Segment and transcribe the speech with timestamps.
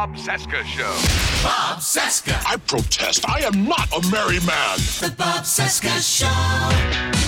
[0.00, 0.94] Bob Cesca Show.
[1.42, 2.42] Bob Cesca.
[2.50, 3.28] I protest.
[3.28, 4.78] I am not a merry man.
[4.98, 7.19] The Bob Cesca Show.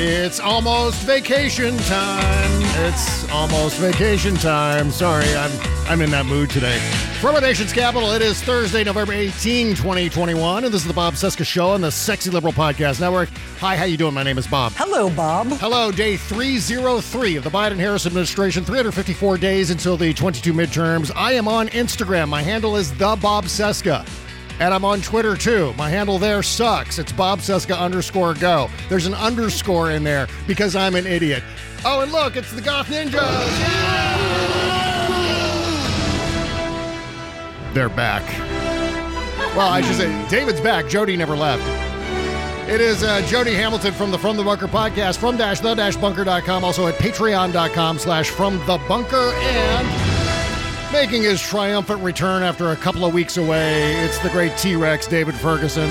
[0.00, 2.60] It's almost vacation time.
[2.86, 4.92] It's almost vacation time.
[4.92, 5.50] Sorry, I'm
[5.88, 6.78] I'm in that mood today.
[7.20, 11.14] From our nation's capital, it is Thursday, November 18, 2021, and this is the Bob
[11.14, 13.28] Cesca Show on the Sexy Liberal Podcast Network.
[13.58, 14.14] Hi, how you doing?
[14.14, 14.70] My name is Bob.
[14.76, 15.48] Hello, Bob.
[15.54, 21.10] Hello, day 303 of the Biden-Harris administration, 354 days until the 22 midterms.
[21.16, 22.28] I am on Instagram.
[22.28, 24.06] My handle is the Bob Cesca.
[24.60, 25.72] And I'm on Twitter too.
[25.74, 26.98] My handle there sucks.
[26.98, 28.68] It's Bob Cesca underscore go.
[28.88, 31.42] There's an underscore in there because I'm an idiot.
[31.84, 33.18] Oh, and look, it's the Goth Ninjas.
[37.72, 38.24] They're back.
[39.56, 40.88] Well, I should say, David's back.
[40.88, 41.62] Jody never left.
[42.68, 45.96] It is uh, Jody Hamilton from the From the Bunker podcast, from dash the dash
[45.96, 50.07] bunker.com, also at patreon.com slash from the bunker, and
[50.92, 55.34] making his triumphant return after a couple of weeks away, it's the great T-Rex, David
[55.34, 55.88] Ferguson,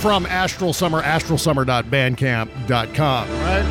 [0.00, 3.64] from Astral Summer, astralsummer.bandcamp.com, right?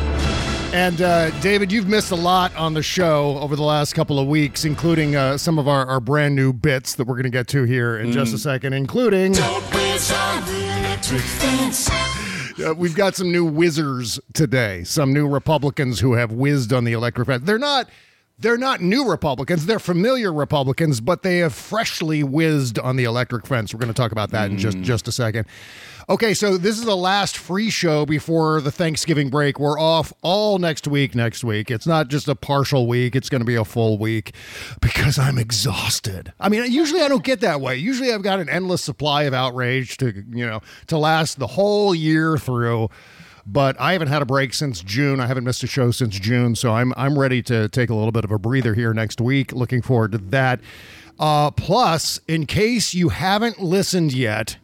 [0.74, 4.26] And uh, David, you've missed a lot on the show over the last couple of
[4.26, 7.46] weeks, including uh, some of our, our brand new bits that we're going to get
[7.48, 9.34] to here in just a second, including.
[12.64, 16.92] Uh, we've got some new whizzers today, some new Republicans who have whizzed on the
[16.92, 17.42] electric fence.
[17.44, 17.90] They're not
[18.42, 19.66] they're not new Republicans.
[19.66, 23.72] They're familiar Republicans, but they have freshly whizzed on the electric fence.
[23.72, 24.82] We're going to talk about that in just mm.
[24.82, 25.46] just a second.
[26.08, 29.60] Okay, so this is the last free show before the Thanksgiving break.
[29.60, 31.14] We're off all next week.
[31.14, 34.34] Next week, it's not just a partial week; it's going to be a full week
[34.80, 36.32] because I'm exhausted.
[36.40, 37.76] I mean, usually I don't get that way.
[37.76, 41.94] Usually I've got an endless supply of outrage to you know to last the whole
[41.94, 42.88] year through
[43.46, 45.20] but I haven't had a break since June.
[45.20, 48.12] I haven't missed a show since June, so I'm I'm ready to take a little
[48.12, 49.52] bit of a breather here next week.
[49.52, 50.60] Looking forward to that.
[51.18, 54.56] Uh, plus, in case you haven't listened yet,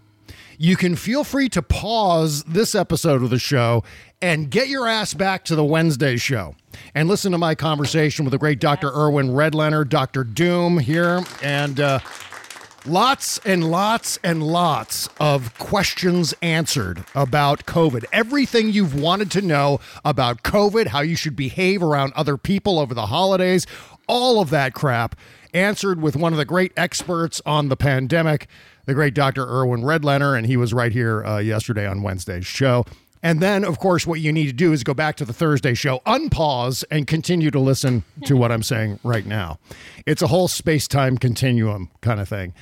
[0.56, 3.84] you can feel free to pause this episode of the show
[4.20, 6.56] and get your ass back to the Wednesday show
[6.94, 8.88] and listen to my conversation with the great Dr.
[8.88, 10.24] Erwin Redlener, Dr.
[10.24, 11.80] Doom here, and.
[11.80, 12.00] Uh,
[12.88, 18.06] Lots and lots and lots of questions answered about COVID.
[18.14, 22.94] Everything you've wanted to know about COVID, how you should behave around other people over
[22.94, 23.66] the holidays,
[24.06, 25.14] all of that crap
[25.52, 28.46] answered with one of the great experts on the pandemic,
[28.86, 29.46] the great Dr.
[29.46, 32.86] Erwin Redlener, and he was right here uh, yesterday on Wednesday's show.
[33.22, 35.74] And then, of course, what you need to do is go back to the Thursday
[35.74, 39.58] show, unpause, and continue to listen to what I'm saying right now.
[40.06, 42.54] It's a whole space time continuum kind of thing.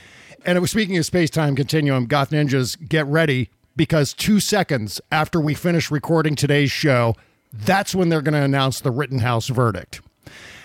[0.46, 5.00] And it was speaking of space time continuum, Goth Ninjas, get ready because two seconds
[5.10, 7.16] after we finish recording today's show,
[7.52, 10.00] that's when they're going to announce the Rittenhouse verdict.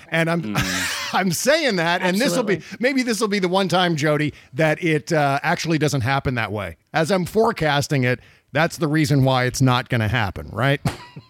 [0.09, 0.55] And I'm
[1.13, 4.35] I'm saying that, and this will be maybe this will be the one time, Jody,
[4.53, 6.77] that it uh, actually doesn't happen that way.
[6.93, 8.19] As I'm forecasting it,
[8.51, 10.79] that's the reason why it's not going to happen, right?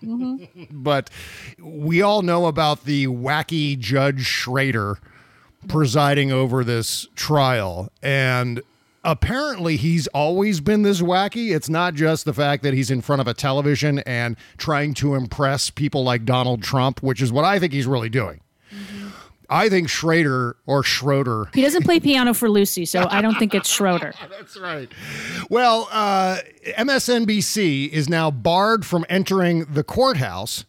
[0.71, 1.09] but
[1.57, 4.97] we all know about the wacky Judge Schrader
[5.67, 7.91] presiding over this trial.
[8.01, 8.61] And
[9.03, 11.55] apparently he's always been this wacky.
[11.55, 15.15] It's not just the fact that he's in front of a television and trying to
[15.15, 18.41] impress people like Donald Trump, which is what I think he's really doing.
[19.49, 21.49] I think Schrader or Schroeder.
[21.53, 24.13] He doesn't play piano for Lucy, so I don't think it's Schroeder.
[24.29, 24.89] That's right.
[25.49, 26.37] Well, uh,
[26.77, 30.63] MSNBC is now barred from entering the courthouse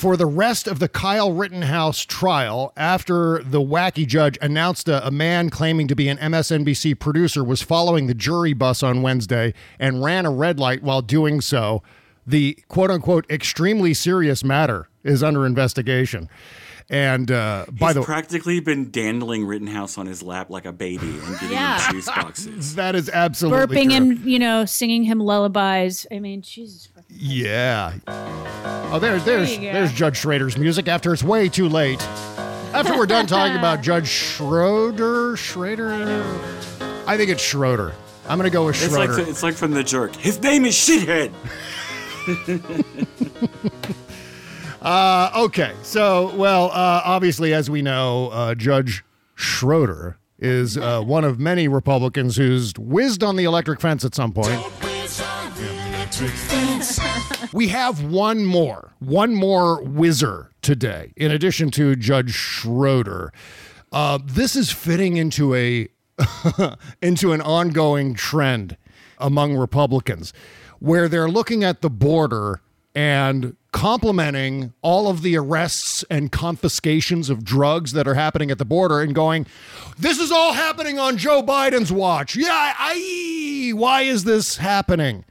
[0.00, 5.10] for the rest of the Kyle Rittenhouse trial after the wacky judge announced a, a,
[5.10, 10.02] man claiming to be an MSNBC producer was following the jury bus on Wednesday and
[10.02, 11.82] ran a red light while doing so.
[12.26, 16.30] The quote unquote extremely serious matter is under investigation.
[16.88, 21.08] And uh, by He's the practically been dandling Rittenhouse on his lap like a baby
[21.10, 21.78] and giving Yeah.
[21.86, 22.74] him juice boxes.
[22.76, 23.92] that is absolutely Burping true.
[23.92, 26.06] him, you know, singing him lullabies.
[26.10, 26.88] I mean, Jesus.
[27.12, 27.92] Fucking- Yeah.
[28.92, 29.72] Oh, there's there's you go.
[29.72, 30.88] there's Judge Schrader's music.
[30.88, 32.00] After it's way too late.
[32.72, 35.90] After we're done talking about Judge Schroeder, Schrader,
[37.06, 37.92] I think it's Schroeder.
[38.28, 39.28] I'm gonna go with It's like Schroeder.
[39.30, 40.14] it's like from the jerk.
[40.16, 41.32] His name is Shithead.
[44.82, 49.04] Uh, okay, so well, uh, obviously, as we know, uh, Judge
[49.34, 54.32] Schroeder is uh, one of many Republicans who's whizzed on the electric fence at some
[54.32, 54.58] point.
[57.52, 63.32] We have one more, one more whizzer today, in addition to Judge Schroeder.
[63.90, 65.88] Uh, this is fitting into a
[67.02, 68.76] into an ongoing trend
[69.18, 70.34] among Republicans,
[70.78, 72.60] where they're looking at the border
[72.94, 78.64] and complimenting all of the arrests and confiscations of drugs that are happening at the
[78.66, 79.46] border and going,
[79.98, 83.72] "This is all happening on Joe Biden's watch." Yeah, I.
[83.74, 85.24] Why is this happening?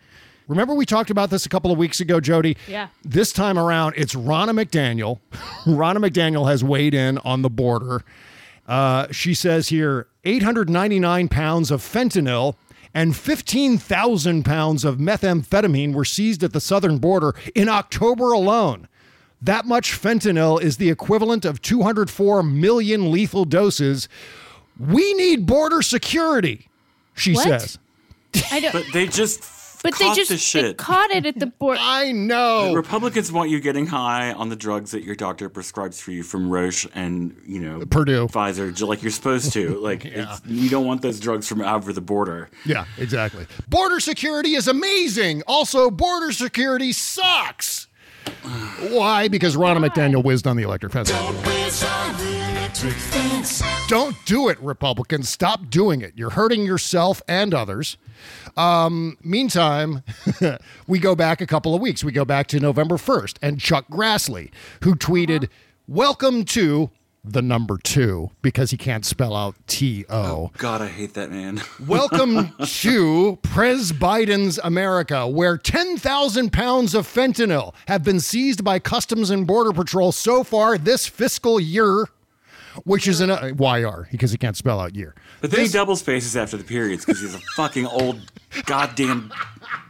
[0.50, 2.57] Remember we talked about this a couple of weeks ago, Jody?
[2.68, 2.90] Yeah.
[3.04, 5.19] This time around, it's Ronna McDaniel.
[5.66, 8.04] Ronna McDaniel has weighed in on the border.
[8.68, 12.56] Uh, she says here 899 pounds of fentanyl
[12.94, 18.88] and 15,000 pounds of methamphetamine were seized at the southern border in October alone.
[19.42, 24.10] That much fentanyl is the equivalent of 204 million lethal doses.
[24.80, 26.69] We need border security,
[27.13, 27.44] she What?
[27.44, 27.78] says.
[28.51, 28.74] I don't.
[28.74, 29.44] But they just
[29.81, 31.80] But they caught just the they caught it at the border.
[31.84, 32.74] I know.
[32.74, 36.50] Republicans want you getting high on the drugs that your doctor prescribes for you from
[36.50, 38.28] Roche and you know Purdue.
[38.28, 39.80] Pfizer, like you're supposed to.
[39.90, 42.50] Like it's, you don't want those drugs from over the border.
[42.66, 43.48] Yeah, exactly.
[43.70, 45.42] Border security is amazing.
[45.48, 47.88] Also, border security sucks.
[48.90, 49.30] Why?
[49.30, 51.12] Because Ronna McDaniel whizzed on the electric fence.
[53.88, 55.27] Don't do it, Republicans.
[55.30, 56.13] Stop doing it.
[56.16, 57.98] You're hurting yourself and others.
[58.56, 60.04] Um, meantime,
[60.88, 62.04] we go back a couple of weeks.
[62.04, 64.51] We go back to November 1st, and Chuck Grassley,
[64.83, 65.50] who tweeted,
[65.88, 66.92] Welcome to
[67.24, 70.51] the number two, because he can't spell out T O.
[70.57, 71.62] God, I hate that man.
[71.88, 79.30] Welcome to Pres Biden's America, where 10,000 pounds of fentanyl have been seized by Customs
[79.31, 82.06] and Border Patrol so far this fiscal year,
[82.86, 85.16] which is an uh, YR because he can't spell out year.
[85.42, 88.20] But then he double spaces after the periods because he's a fucking old
[88.66, 89.31] goddamn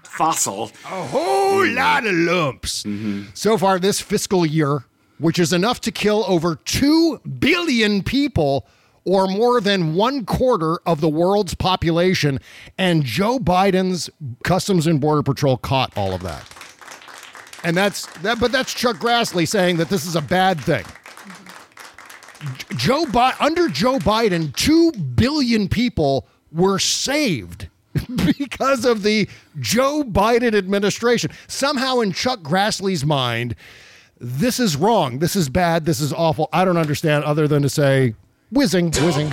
[0.04, 0.72] fossil.
[0.86, 2.86] A whole lot of lumps.
[3.34, 4.86] So far this fiscal year,
[5.18, 8.68] which is enough to kill over 2 billion people
[9.06, 12.40] or more than one quarter of the world's population.
[12.78, 14.10] And Joe Biden's
[14.44, 16.46] Customs and Border Patrol caught all of that.
[17.64, 20.86] And that's that, but that's Chuck Grassley saying that this is a bad thing.
[22.76, 27.68] Joe Bi- under Joe Biden, 2 billion people were saved
[28.38, 29.28] because of the
[29.60, 31.32] Joe Biden administration.
[31.48, 33.56] Somehow, in Chuck Grassley's mind,
[34.20, 35.20] this is wrong.
[35.20, 35.86] This is bad.
[35.86, 36.50] This is awful.
[36.52, 38.16] I don't understand other than to say,
[38.52, 39.30] whizzing, whizzing,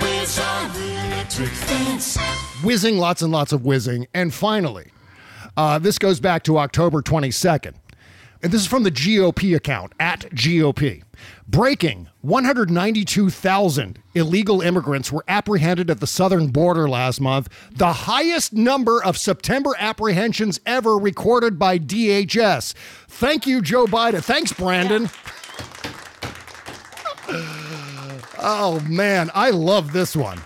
[2.63, 4.07] whizzing, lots and lots of whizzing.
[4.13, 4.91] And finally,
[5.55, 7.73] uh, this goes back to October 22nd.
[8.41, 11.03] And this is from the GOP account at GOP.
[11.47, 19.03] Breaking 192,000 illegal immigrants were apprehended at the southern border last month, the highest number
[19.03, 22.73] of September apprehensions ever recorded by DHS.
[23.07, 24.23] Thank you, Joe Biden.
[24.23, 25.09] Thanks, Brandon.
[28.39, 29.31] Oh, man.
[29.33, 30.39] I love this one.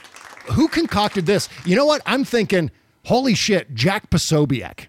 [0.53, 1.49] Who concocted this?
[1.65, 2.01] You know what?
[2.05, 2.71] I'm thinking,
[3.05, 4.87] holy shit, Jack Posobiec.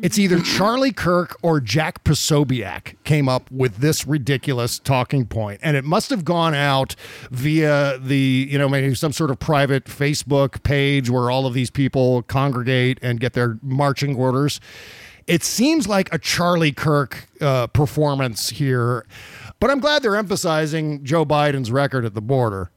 [0.00, 5.76] It's either Charlie Kirk or Jack Posobiec came up with this ridiculous talking point, and
[5.76, 6.94] it must have gone out
[7.30, 11.70] via the you know maybe some sort of private Facebook page where all of these
[11.70, 14.60] people congregate and get their marching orders.
[15.26, 19.06] It seems like a Charlie Kirk uh, performance here,
[19.60, 22.70] but I'm glad they're emphasizing Joe Biden's record at the border.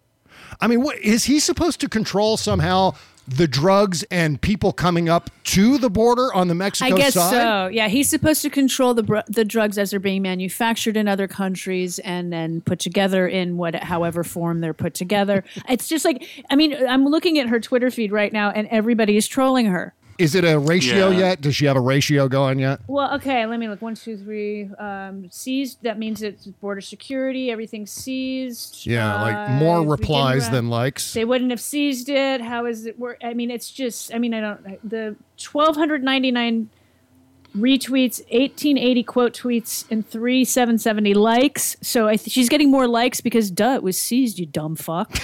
[0.62, 2.95] I mean, what is he supposed to control somehow?
[3.27, 6.94] The drugs and people coming up to the border on the Mexico side?
[6.94, 7.32] I guess side.
[7.32, 7.67] so.
[7.67, 11.27] Yeah, he's supposed to control the br- the drugs as they're being manufactured in other
[11.27, 15.44] countries and then put together in what however form they're put together.
[15.67, 19.17] It's just like I mean, I'm looking at her Twitter feed right now and everybody
[19.17, 19.94] is trolling her.
[20.17, 21.17] Is it a ratio Yeah.
[21.19, 21.41] yet?
[21.41, 22.79] Does she have a ratio going yet?
[22.88, 23.81] Well, okay, let me look.
[23.81, 24.69] One, two, three.
[24.79, 25.79] Um, seized.
[25.84, 27.51] That means it's border security.
[27.51, 28.86] Everything's seized.
[28.88, 31.13] Yeah, like Uh, more replies than likes.
[31.13, 32.39] They wouldn't have seized it.
[32.41, 33.17] How is it work?
[33.24, 34.13] I mean, it's just.
[34.13, 34.89] I mean, I don't.
[34.89, 36.69] The twelve hundred ninety nine
[37.57, 41.75] retweets, eighteen eighty quote tweets, and three seven seventy likes.
[41.81, 44.39] So I th- she's getting more likes because duh, it was seized.
[44.39, 45.12] You dumb fuck.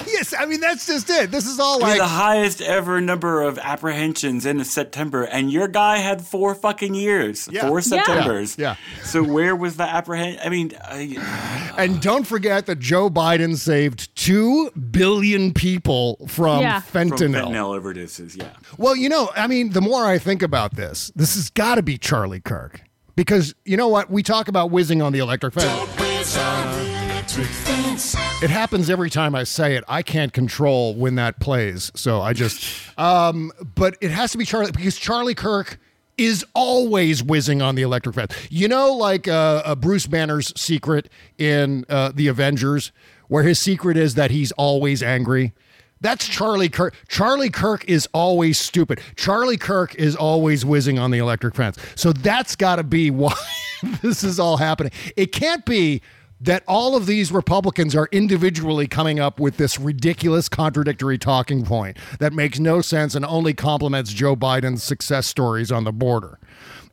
[0.06, 1.30] yes, I mean that's just it.
[1.30, 5.50] This is all I mean, like the highest ever number of apprehensions in September, and
[5.50, 7.68] your guy had four fucking years, Yeah.
[7.68, 8.56] four Septembers.
[8.58, 8.76] Yeah.
[8.98, 9.04] yeah.
[9.04, 10.40] So where was the apprehension?
[10.44, 16.80] I mean, I, And don't forget that Joe Biden saved 2 billion people from Yeah.
[16.80, 17.48] from fentanyl.
[17.48, 18.36] fentanyl overdoses.
[18.36, 18.50] Yeah.
[18.78, 21.82] Well, you know, I mean, the more I think about this, this has got to
[21.82, 22.80] be Charlie Kirk.
[23.14, 24.10] Because you know what?
[24.10, 26.85] We talk about whizzing on the electric fence.
[27.28, 29.84] It happens every time I say it.
[29.88, 31.90] I can't control when that plays.
[31.94, 32.64] So I just,
[32.98, 35.78] um, but it has to be Charlie because Charlie Kirk
[36.16, 38.34] is always whizzing on the electric fence.
[38.48, 42.92] You know, like uh, uh, Bruce Banner's secret in uh, The Avengers,
[43.28, 45.52] where his secret is that he's always angry.
[46.00, 46.94] That's Charlie Kirk.
[47.08, 49.00] Charlie Kirk is always stupid.
[49.16, 51.78] Charlie Kirk is always whizzing on the electric fence.
[51.94, 53.34] So that's got to be why
[54.02, 54.92] this is all happening.
[55.16, 56.02] It can't be
[56.46, 61.98] that all of these Republicans are individually coming up with this ridiculous contradictory talking point
[62.18, 66.38] that makes no sense and only complements Joe Biden's success stories on the border.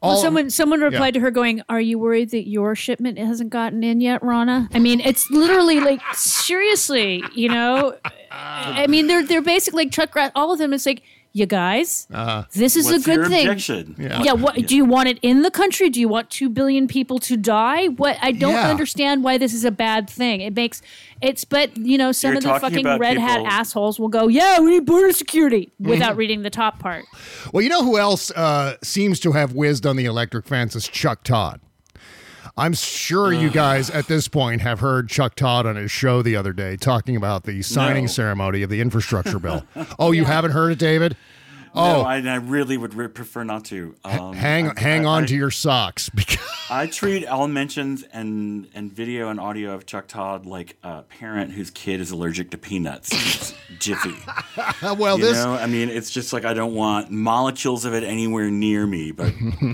[0.02, 3.52] All Well, someone someone replied to her going, "Are you worried that your shipment hasn't
[3.52, 7.96] gotten in yet, Ronna?" I mean, it's literally like seriously, you know.
[8.30, 10.32] I mean, they're they're basically like Chuck Grass.
[10.36, 10.74] All of them.
[10.74, 11.04] It's like,
[11.36, 12.08] you guys,
[12.54, 13.48] this is a good your thing.
[13.48, 13.96] objection?
[13.98, 14.34] Yeah.
[14.34, 15.90] What do you want it in the country?
[15.90, 17.88] Do you want two billion people to die?
[17.88, 18.70] What I don't Yeah.
[18.70, 20.42] understand why this is a bad thing.
[20.42, 20.82] It makes
[21.22, 24.28] it's but you know some You're of the fucking about red hat assholes will go,
[24.28, 27.06] yeah, we need border security without reading the top part.
[27.52, 30.88] Well, you know who else uh, seems to have whizzed on the electric fence is
[30.88, 31.60] Chuck Todd.
[32.56, 36.36] I'm sure you guys at this point have heard Chuck Todd on his show the
[36.36, 38.08] other day talking about the signing No.
[38.12, 39.66] ceremony of the infrastructure bill.
[39.98, 41.18] Oh, you haven't heard it, David?
[41.76, 43.96] No, Oh, I, I really would re- prefer not to.
[44.06, 46.38] Um, hang I- hang I- on to your socks because
[46.70, 51.52] I treat all mentions and and video and audio of Chuck Todd like a parent
[51.54, 53.10] whose kid is allergic to peanuts.
[53.12, 54.14] It's Jiffy.
[54.98, 58.04] well You this know, I mean, it's just like I don't want molecules of it
[58.04, 59.12] anywhere near me.
[59.12, 59.74] But uh,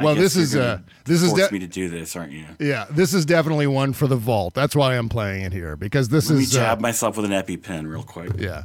[0.00, 2.44] Well, guess this is, uh, this is de- me to do this, aren't you?
[2.60, 4.54] yeah, this is definitely one for the vault.
[4.54, 7.16] That's why I'm playing it here because this is Let me is uh, jab myself
[7.16, 8.30] with an EpiPen real quick.
[8.38, 8.64] yeah.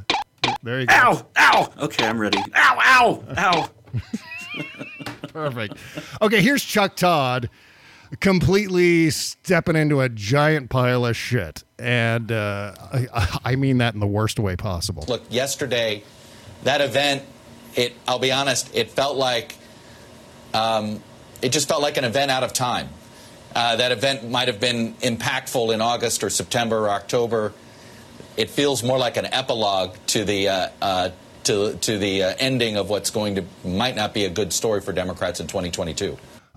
[0.62, 0.94] There you go.
[0.94, 1.26] Ow!
[1.36, 1.72] Ow!
[1.82, 2.38] Okay, I'm ready.
[2.54, 2.78] Ow!
[2.82, 3.24] Ow!
[3.36, 3.70] Ow!
[5.28, 5.74] Perfect.
[6.22, 7.50] Okay, here's Chuck Todd
[8.20, 11.64] completely stepping into a giant pile of shit.
[11.78, 15.04] And uh, I, I mean that in the worst way possible.
[15.08, 16.04] Look, yesterday,
[16.62, 17.22] that event,
[17.74, 17.94] it.
[18.06, 19.56] I'll be honest, it felt like,
[20.52, 21.02] um,
[21.42, 22.88] it just felt like an event out of time.
[23.54, 27.52] Uh, that event might have been impactful in August or September or October.
[28.36, 31.10] It feels more like an epilogue to the uh, uh,
[31.44, 34.80] to to the uh, ending of what's going to might not be a good story
[34.80, 36.16] for Democrats in 2022.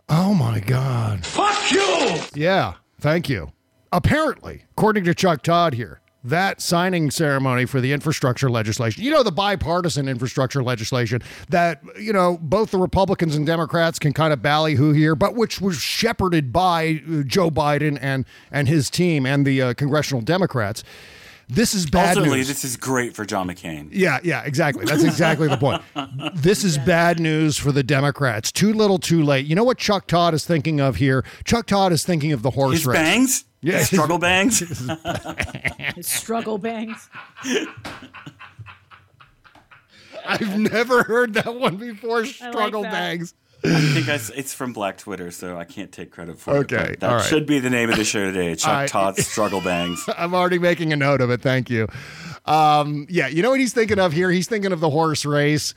[0.09, 1.25] Oh my God.
[1.25, 2.15] Fuck you!
[2.33, 3.51] Yeah, thank you.
[3.91, 9.23] Apparently, according to Chuck Todd here, that signing ceremony for the infrastructure legislation, you know,
[9.23, 14.41] the bipartisan infrastructure legislation that, you know, both the Republicans and Democrats can kind of
[14.41, 19.45] ballyhoo here, but which was shepherded by uh, Joe Biden and, and his team and
[19.45, 20.83] the uh, congressional Democrats.
[21.49, 22.49] This is bad Ultimately, news.
[22.49, 23.87] this is great for John McCain.
[23.91, 24.83] Yeah, yeah, exactly.
[24.85, 25.81] That's exactly the point.
[26.35, 28.51] This is bad news for the Democrats.
[28.51, 29.45] Too little, too late.
[29.45, 31.23] You know what Chuck Todd is thinking of here?
[31.45, 32.97] Chuck Todd is thinking of the horse His race.
[32.97, 33.45] bangs?
[33.61, 34.59] Yeah, His his- struggle bangs?
[35.95, 37.09] His struggle bangs.
[40.25, 42.25] I've never heard that one before.
[42.25, 42.91] Struggle that.
[42.91, 43.33] bags.
[43.75, 46.81] I think I it's from Black Twitter, so I can't take credit for Okay, it.
[46.81, 47.25] Okay, That right.
[47.25, 48.55] should be the name of the show today.
[48.55, 50.03] Chuck I- Todd's Struggle Bangs.
[50.17, 51.41] I'm already making a note of it.
[51.41, 51.87] Thank you.
[52.45, 54.31] Um, yeah, you know what he's thinking of here?
[54.31, 55.73] He's thinking of the horse race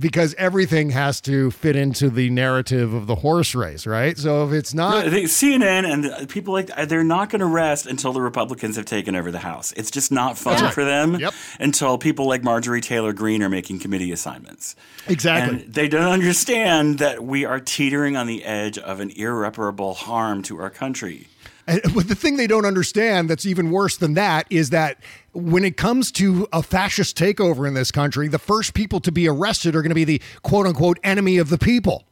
[0.00, 4.16] because everything has to fit into the narrative of the horse race, right?
[4.16, 7.46] So if it's not, think CNN and the- people like uh, they're not going to
[7.46, 9.72] rest until the Republicans have taken over the House.
[9.72, 10.72] It's just not fun right.
[10.74, 11.34] for them Yep.
[11.60, 14.74] until people like Marjorie Taylor Greene are making committee assignments.
[15.06, 15.62] exactly.
[15.64, 20.42] And they don't understand that we are teetering on the edge of an irreparable harm
[20.44, 21.26] to our country.
[21.66, 24.98] And, but the thing they don't understand that's even worse than that is that
[25.32, 29.28] when it comes to a fascist takeover in this country, the first people to be
[29.28, 32.04] arrested are going to be the quote unquote enemy of the people.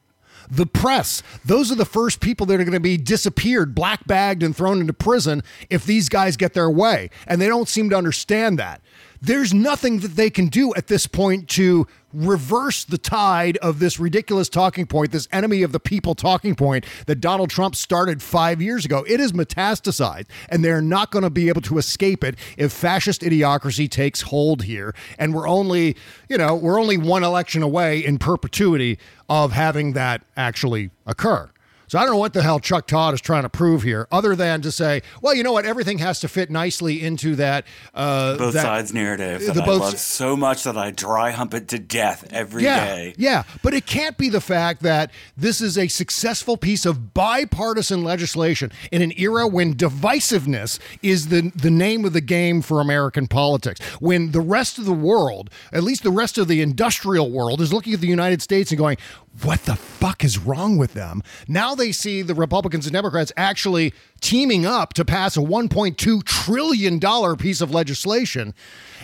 [0.51, 4.43] The press, those are the first people that are going to be disappeared, black bagged,
[4.43, 7.11] and thrown into prison if these guys get their way.
[7.27, 8.81] And they don't seem to understand that.
[9.21, 14.01] There's nothing that they can do at this point to reverse the tide of this
[14.01, 18.63] ridiculous talking point, this enemy of the people talking point that Donald Trump started five
[18.63, 19.05] years ago.
[19.07, 23.23] It is metastasized, and they're not going to be able to escape it if fascist
[23.23, 24.95] idiocracy takes hold here.
[25.19, 25.97] And we're only,
[26.29, 28.99] you know, we're only one election away in perpetuity
[29.29, 31.51] of having that actually occur.
[31.89, 34.37] So I don't know what the hell Chuck Todd is trying to prove here, other
[34.37, 37.65] than to say, well, you know what, everything has to fit nicely into that
[37.95, 41.31] uh, both that- sides narrative that the I both- love so much that I dry
[41.31, 43.15] hump it to death every day.
[43.17, 47.15] yeah, Yeah, but it can't be the fact that this is a successful piece of
[47.15, 52.81] bipartisan legislation in an era when divisiveness is the the name of the game for
[52.81, 53.81] American politics.
[54.01, 57.73] When the rest of the world, at least the rest of the industrial world, is
[57.73, 58.97] looking at the United States and going,
[59.43, 63.95] "What the fuck is wrong with them?" Now they see the Republicans and Democrats actually
[64.21, 68.55] teaming up to pass a 1.2 trillion dollar piece of legislation.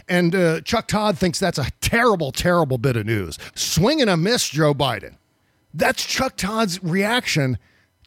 [0.08, 3.38] And uh, Chuck Todd thinks that's a terrible, terrible bit of news.
[3.54, 5.16] Swing and a miss, Joe Biden.
[5.72, 7.58] That's Chuck Todd's reaction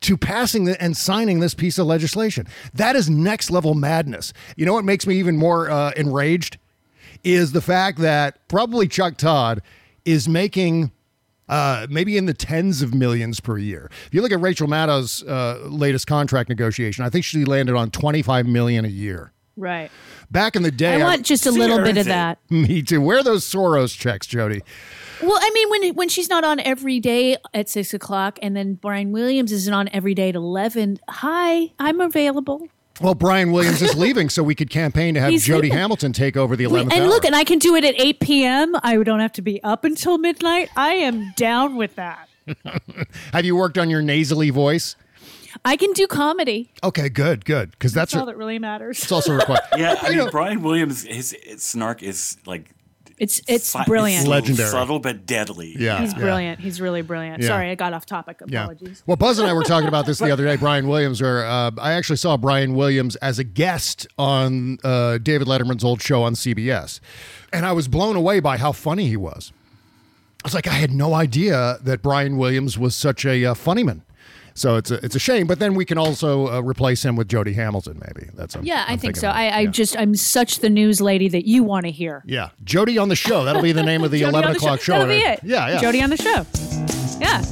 [0.02, 2.48] to passing the, and signing this piece of legislation.
[2.74, 4.32] That is next level madness.
[4.56, 6.58] You know what makes me even more uh, enraged
[7.24, 9.62] is the fact that probably Chuck Todd
[10.06, 10.92] is making
[11.50, 13.90] uh, maybe in the tens of millions per year.
[14.06, 17.92] If you look at Rachel Maddow's uh, latest contract negotiation, I think she landed on
[17.92, 19.32] 25 million a year.
[19.56, 19.90] Right.
[20.30, 22.38] Back in the day, I want just a little bit of that.
[22.50, 23.02] Me too.
[23.02, 24.62] Where are those Soros checks, Jody?
[25.22, 28.76] Well, I mean, when when she's not on every day at six o'clock, and then
[28.76, 31.00] Brian Williams isn't on every day at eleven.
[31.10, 32.68] Hi, I'm available.
[33.02, 35.78] Well, Brian Williams is leaving, so we could campaign to have He's Jody leaving.
[35.78, 37.08] Hamilton take over the Wait, 11th and hour.
[37.10, 38.76] look, and I can do it at eight p.m.
[38.84, 40.70] I don't have to be up until midnight.
[40.76, 42.28] I am down with that.
[43.34, 44.96] have you worked on your nasally voice?
[45.66, 46.72] I can do comedy.
[46.84, 49.02] Okay, good, good, because that's, That's all a, that really matters.
[49.02, 49.62] it's also required.
[49.78, 52.70] Yeah, I mean, Brian Williams, his, his snark is like
[53.18, 54.22] It's it's fi- brilliant.
[54.22, 54.70] it's Legendary.
[54.70, 55.76] subtle but deadly.
[55.78, 56.20] Yeah, He's yeah.
[56.20, 56.60] brilliant.
[56.60, 57.42] He's really brilliant.
[57.42, 57.48] Yeah.
[57.48, 58.40] Sorry, I got off topic.
[58.46, 58.62] Yeah.
[58.66, 59.02] Apologies.
[59.08, 60.56] Well, Buzz and I were talking about this the other day.
[60.56, 65.48] Brian Williams, or uh, I actually saw Brian Williams as a guest on uh, David
[65.48, 67.00] Letterman's old show on CBS,
[67.52, 69.52] and I was blown away by how funny he was.
[70.44, 73.84] I was like, I had no idea that Brian Williams was such a uh, funny
[73.84, 74.04] man.
[74.58, 77.28] So it's a it's a shame, but then we can also uh, replace him with
[77.30, 78.02] Jody Hamilton.
[78.06, 79.28] Maybe that's a, Yeah, i I'm think so.
[79.28, 79.70] I, I Yeah.
[79.70, 82.24] just I'm such the news lady that you want to hear.
[82.26, 83.44] yeah, Jody on the show.
[83.44, 84.94] That'll be the name of the eleven the o'clock show.
[84.94, 85.42] That'll be it.
[85.44, 85.80] Yeah, yeah.
[85.82, 86.46] Jody on the show.
[87.22, 87.44] Yeah.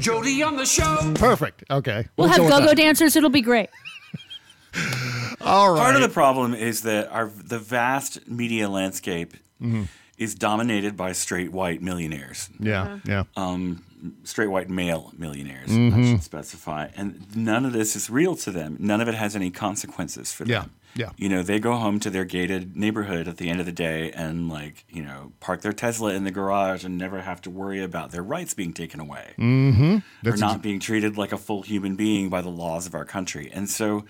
[0.00, 1.12] Jody on the show.
[1.14, 1.62] Perfect.
[1.70, 2.06] Okay.
[2.16, 3.14] We'll, go have go-go dancers.
[3.16, 3.70] It'll be great.
[5.40, 5.78] All right.
[5.80, 9.84] Part of the problem is that our the vast media landscape Mm-hmm.
[10.18, 12.50] is dominated by straight white millionaires.
[12.58, 13.22] yeah, yeah.
[13.36, 13.84] um,
[14.24, 16.00] straight white male millionaires, Mm-hmm.
[16.00, 16.88] I should specify.
[16.96, 18.76] And none of this is real to them.
[18.78, 20.70] None of it has any consequences for them.
[20.94, 21.06] yeah.
[21.06, 21.10] yeah.
[21.16, 24.10] You know, they go home to their gated neighborhood at the end of the day
[24.12, 27.82] and, like, you know, park their Tesla in the garage and never have to worry
[27.82, 30.28] about their rights being taken away Mm-hmm.
[30.28, 33.50] or not being treated like a full human being by the laws of our country.
[33.52, 34.04] And so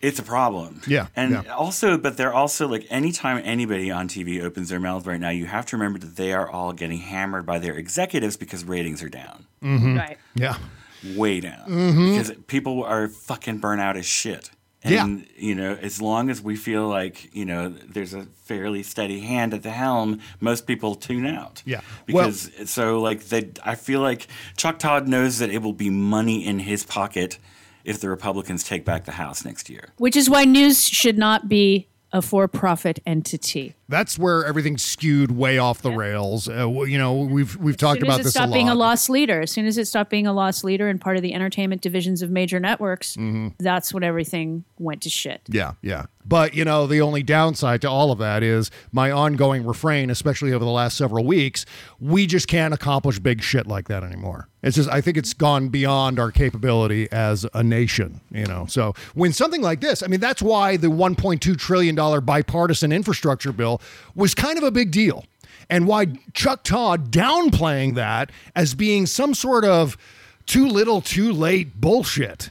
[0.00, 0.80] it's a problem.
[0.86, 1.54] Yeah, And yeah.
[1.54, 5.46] also, but they're also like anytime anybody on TV opens their mouth right now, you
[5.46, 9.08] have to remember that they are all getting hammered by their executives because ratings are
[9.10, 9.46] down.
[9.62, 9.96] Mm-hmm.
[9.98, 10.18] Right.
[10.34, 10.56] yeah.
[11.16, 11.66] Way down.
[11.68, 12.10] Mm-hmm.
[12.12, 14.50] Because people are fucking burnt out as shit.
[14.84, 15.04] Yeah.
[15.04, 19.20] And, you know, as long as we feel like, you know, there's a fairly steady
[19.20, 21.62] hand at the helm, most people tune out.
[21.66, 21.82] Yeah.
[22.08, 25.90] Well- Because so like they I feel like Chuck Todd knows that it will be
[25.90, 27.38] money in his pocket
[27.84, 29.90] if the Republicans take back the House next year.
[29.98, 33.72] Which is why news should not be a for-profit entity.
[33.88, 36.48] That's where everything's skewed way off the rails.
[36.48, 38.52] Uh, you know, we've we've talked as soon about as it this a lot.
[38.52, 41.16] being a lost leader, as soon as it stopped being a lost leader and part
[41.16, 43.48] of the entertainment divisions of major networks, Mm-hmm.
[43.60, 45.42] that's when everything went to shit.
[45.48, 46.06] Yeah, yeah.
[46.26, 50.52] But, you know, the only downside to all of that is my ongoing refrain, especially
[50.52, 51.64] over the last several weeks,
[52.00, 54.48] we just can't accomplish big shit like that anymore.
[54.62, 58.66] It's just, I think it's gone beyond our capability as a nation, you know.
[58.68, 63.80] So when something like this, I mean, that's why the $1.2 trillion bipartisan infrastructure bill
[64.14, 65.24] was kind of a big deal.
[65.70, 69.96] And why Chuck Todd downplaying that as being some sort of
[70.44, 72.50] too little, too late bullshit.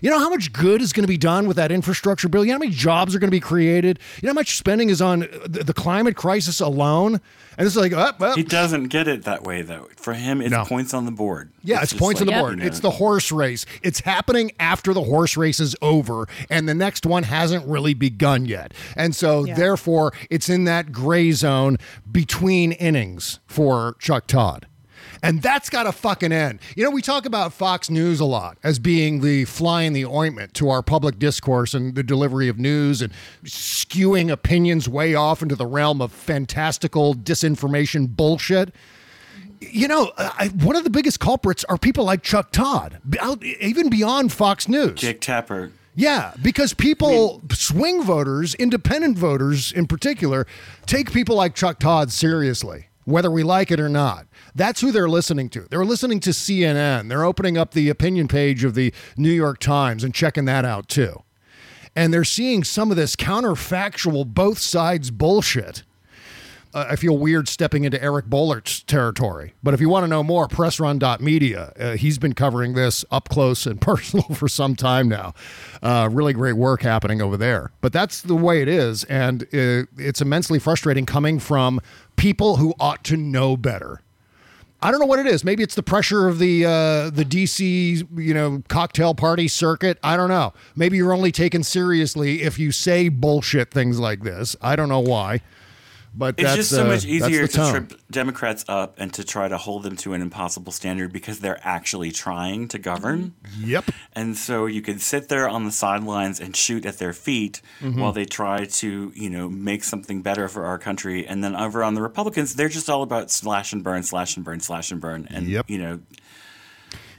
[0.00, 2.44] You know how much good is going to be done with that infrastructure bill?
[2.44, 3.98] You know how many jobs are going to be created?
[4.22, 7.20] You know how much spending is on the, the climate crisis alone?
[7.56, 8.36] And it's like, up, up.
[8.36, 9.88] He doesn't get it that way though.
[9.96, 10.64] For him, it's No.
[10.64, 11.50] points on the board.
[11.64, 12.58] Yeah, it's, just points on the you board.
[12.60, 13.66] know, It's the horse race.
[13.82, 18.46] It's happening after the horse race is over, and the next one hasn't really begun
[18.46, 18.72] yet.
[18.94, 19.56] And so, Yeah.
[19.56, 21.76] therefore, it's in that gray zone
[22.10, 24.66] between innings for Chuck Todd.
[25.22, 26.60] And that's got to fucking end.
[26.76, 30.04] You know, we talk about Fox News a lot as being the fly in the
[30.04, 33.12] ointment to our public discourse and the delivery of news and
[33.44, 38.74] skewing opinions way off into the realm of fantastical disinformation bullshit.
[39.60, 43.90] You know, I, one of the biggest culprits are people like Chuck Todd, out, even
[43.90, 45.00] beyond Fox News.
[45.00, 45.72] Jake Tapper.
[45.96, 50.46] Yeah, because people, swing voters, independent voters in particular,
[50.86, 54.27] take people like Chuck Todd seriously, whether we like it or not.
[54.58, 55.68] That's who they're listening to.
[55.70, 57.08] They're listening to CNN.
[57.08, 60.88] They're opening up the opinion page of the New York Times and checking that out
[60.88, 61.22] too.
[61.94, 65.84] And they're seeing some of this counterfactual, both sides bullshit.
[66.74, 69.54] Uh, I feel weird stepping into Eric Boehlert's territory.
[69.62, 71.72] But if you want to know more, pressrun.media.
[71.78, 75.34] Uh, he's been covering this up close and personal for some time now.
[75.82, 77.70] Uh, really great work happening over there.
[77.80, 79.04] But that's the way it is.
[79.04, 81.80] And uh, it's immensely frustrating coming from
[82.16, 84.00] people who ought to know better.
[84.80, 85.44] I don't know what it is.
[85.44, 89.98] Maybe it's the pressure of the uh, the DC you know cocktail party circuit.
[90.04, 90.52] I don't know.
[90.76, 94.54] Maybe you're only taken seriously if you say bullshit things like this.
[94.62, 95.40] I don't know why.
[96.18, 97.70] But it's just so uh, much easier to tone.
[97.70, 101.60] trip Democrats up and to try to hold them to an impossible standard because they're
[101.62, 103.34] actually trying to govern.
[103.60, 103.84] Yep.
[104.14, 108.00] And so you could sit there on the sidelines and shoot at their feet Mhm.
[108.00, 111.24] while they try to, you know, make something better for our country.
[111.24, 114.44] And then over on the Republicans, they're just all about slash and burn, slash and
[114.44, 115.28] burn, slash and burn.
[115.30, 115.70] And yep.
[115.70, 116.00] you know,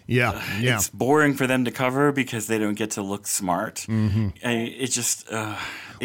[0.07, 0.75] Yeah, yeah.
[0.75, 3.85] it's boring for them to cover because they don't get to look smart.
[3.87, 4.33] Mhm.
[4.43, 5.55] I, it just, uh,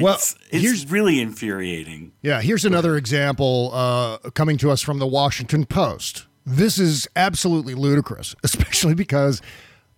[0.03, 2.13] Well, it's here's- really infuriating.
[2.23, 6.27] Yeah, here's another example uh, coming to us from the Washington Post.
[6.47, 9.41] This is absolutely ludicrous, especially because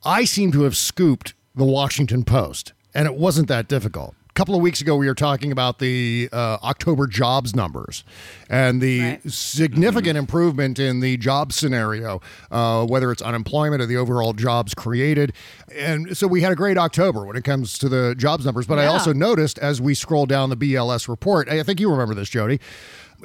[0.04, 4.14] I seem to have scooped the Washington Post, and it wasn't that difficult.
[4.37, 8.05] A couple of weeks ago, we were talking about the uh, October jobs numbers
[8.51, 12.20] and the significant improvement in the job scenario,
[12.51, 15.33] uh, whether it's unemployment or the overall jobs created.
[15.75, 18.66] And so we had a great October when it comes to the jobs numbers.
[18.66, 22.12] But I also noticed as we scroll down the BLS report, I think you remember
[22.12, 22.61] this, Jody.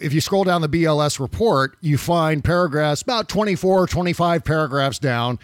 [0.02, 5.40] If you scroll down the BLS report, you find paragraphs about 24, 25 paragraphs down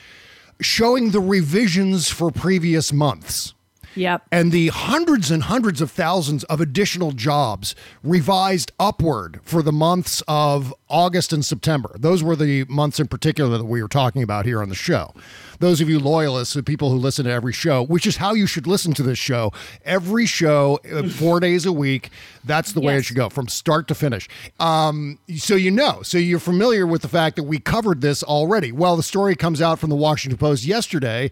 [0.62, 3.54] showing the revisions for previous months.
[3.98, 4.28] Yep.
[4.32, 10.22] And the hundreds and hundreds of thousands of additional jobs revised upward for the months
[10.28, 11.96] of August and September.
[11.98, 15.14] Those were the months in particular that we were talking about here on the show.
[15.60, 18.46] Those of you loyalists, the people who listen to every show, which is how you
[18.46, 19.52] should listen to this show,
[19.84, 22.12] every show, uh, four days a week,
[22.46, 24.30] that's the way it should go from start to finish.
[24.60, 28.72] Um, so you know, so you're familiar with the fact that we covered this already.
[28.72, 31.32] Well, the story comes out from the Washington Post yesterday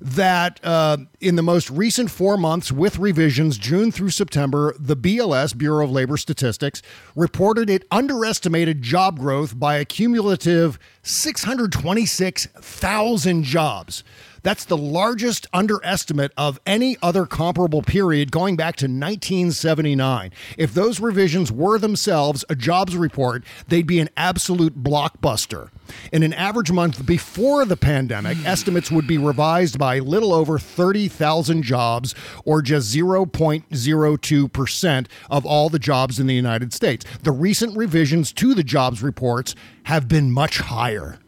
[0.00, 5.56] that uh, in the most recent four months with revisions, June through September, the BLS,
[5.56, 6.82] Bureau of Labor Statistics,
[7.14, 14.04] reported it underestimated job growth by a cumulative 626,000 jobs.
[14.48, 20.32] That's the largest underestimate of any other comparable period going back to 1979.
[20.56, 25.68] If those revisions were themselves a jobs report, they'd be an absolute blockbuster.
[26.12, 28.46] In an average month before the pandemic, hmm.
[28.46, 32.14] estimates would be revised by little over 30,000 jobs,
[32.46, 37.04] or just 0.02% of all the jobs in the United States.
[37.22, 41.18] The recent revisions to the jobs reports have been much higher.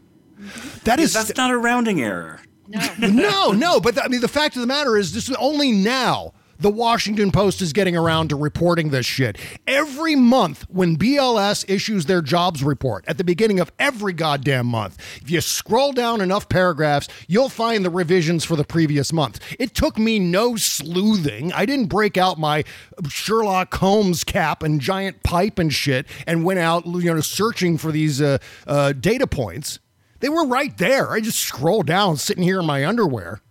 [0.85, 2.39] That is that's not a rounding error.
[2.99, 3.79] no, no.
[3.79, 7.31] But I mean, the fact of the matter is, this is only now the Washington
[7.31, 9.35] Post is getting around to reporting this shit.
[9.65, 14.99] Every month, when BLS issues their jobs report at the beginning of every goddamn month,
[15.23, 19.39] if you scroll down enough paragraphs, you'll find the revisions for the previous month.
[19.57, 21.51] It took me no sleuthing.
[21.51, 22.63] I didn't break out my
[23.09, 27.91] Sherlock Holmes cap and giant pipe and shit and went out, you know, searching for
[27.91, 29.79] these uh, uh, data points.
[30.21, 31.11] They were right there.
[31.11, 33.41] I just scroll down, sitting here in my underwear.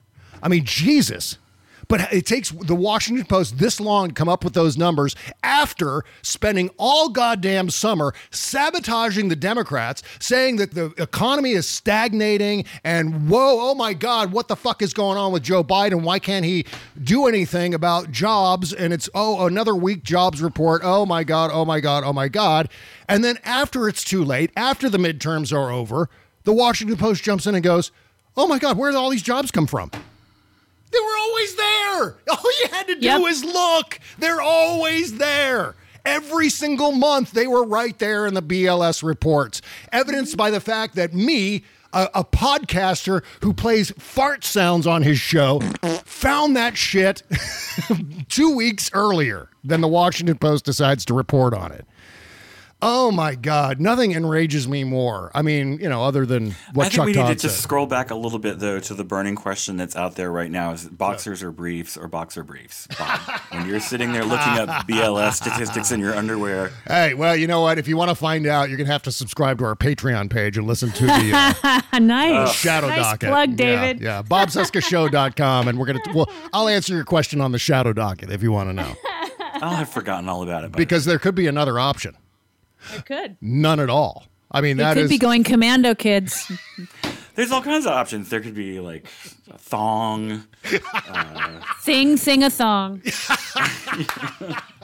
[0.43, 1.37] I mean, Jesus.
[1.89, 6.05] But it takes the Washington Post this long to come up with those numbers after
[6.23, 13.71] spending all goddamn summer sabotaging the Democrats, saying that the economy is stagnating and whoa,
[13.71, 16.03] oh my God, what the fuck is going on with Joe Biden?
[16.03, 16.65] Why can't he
[17.03, 18.73] do anything about jobs?
[18.73, 20.83] And it's, oh, another weak jobs report.
[20.85, 22.69] Oh my God, oh my God, oh my God.
[23.09, 26.09] And then after it's too late, after the midterms are over,
[26.45, 27.93] the Washington Post jumps in and goes,
[28.37, 29.91] oh my God, where did all these jobs come from?
[30.91, 32.17] They were always there.
[32.31, 34.01] All you had to do is look.
[34.19, 35.77] They're always there.
[36.05, 40.97] Every single month, they were right there in the BLS reports, evidenced by the fact
[40.97, 45.61] that me, a, a podcaster who plays fart sounds on his show,
[46.05, 47.23] found that shit
[48.29, 51.87] two weeks earlier than the Washington Post decides to report on it.
[52.83, 53.79] Oh my God!
[53.81, 55.31] Nothing enrages me more.
[55.35, 57.57] I mean, you know, other than what I think Chuck we need Todd to just
[57.57, 57.63] said.
[57.63, 60.73] scroll back a little bit though to the burning question that's out there right now:
[60.73, 62.87] is it boxers or briefs or boxer briefs?
[62.99, 67.47] Bob, when you're sitting there looking up BLS statistics in your underwear, Hey, well, you
[67.47, 67.79] know what?
[67.79, 70.57] If you want to find out, you're gonna have to subscribe to our Patreon page
[70.57, 72.53] and listen to the uh, nice.
[72.55, 73.29] Shadow nice Docket.
[73.29, 74.01] plug, David.
[74.01, 76.01] Yeah, bobcescashow.com, and we're gonna.
[76.15, 78.95] Well, I'll answer your question on the Shadow Docket if you want to know,
[79.55, 80.73] I'll have forgotten all about it.
[80.73, 82.17] Because there could be another option.
[82.97, 83.37] I could.
[83.41, 84.27] None at all.
[84.51, 86.51] I mean, It that could is be going commando, kids.
[87.37, 88.29] There's all kinds of options.
[88.29, 89.07] There could be like
[89.51, 90.45] a thong.
[91.13, 93.01] Uh, sing, sing a thong.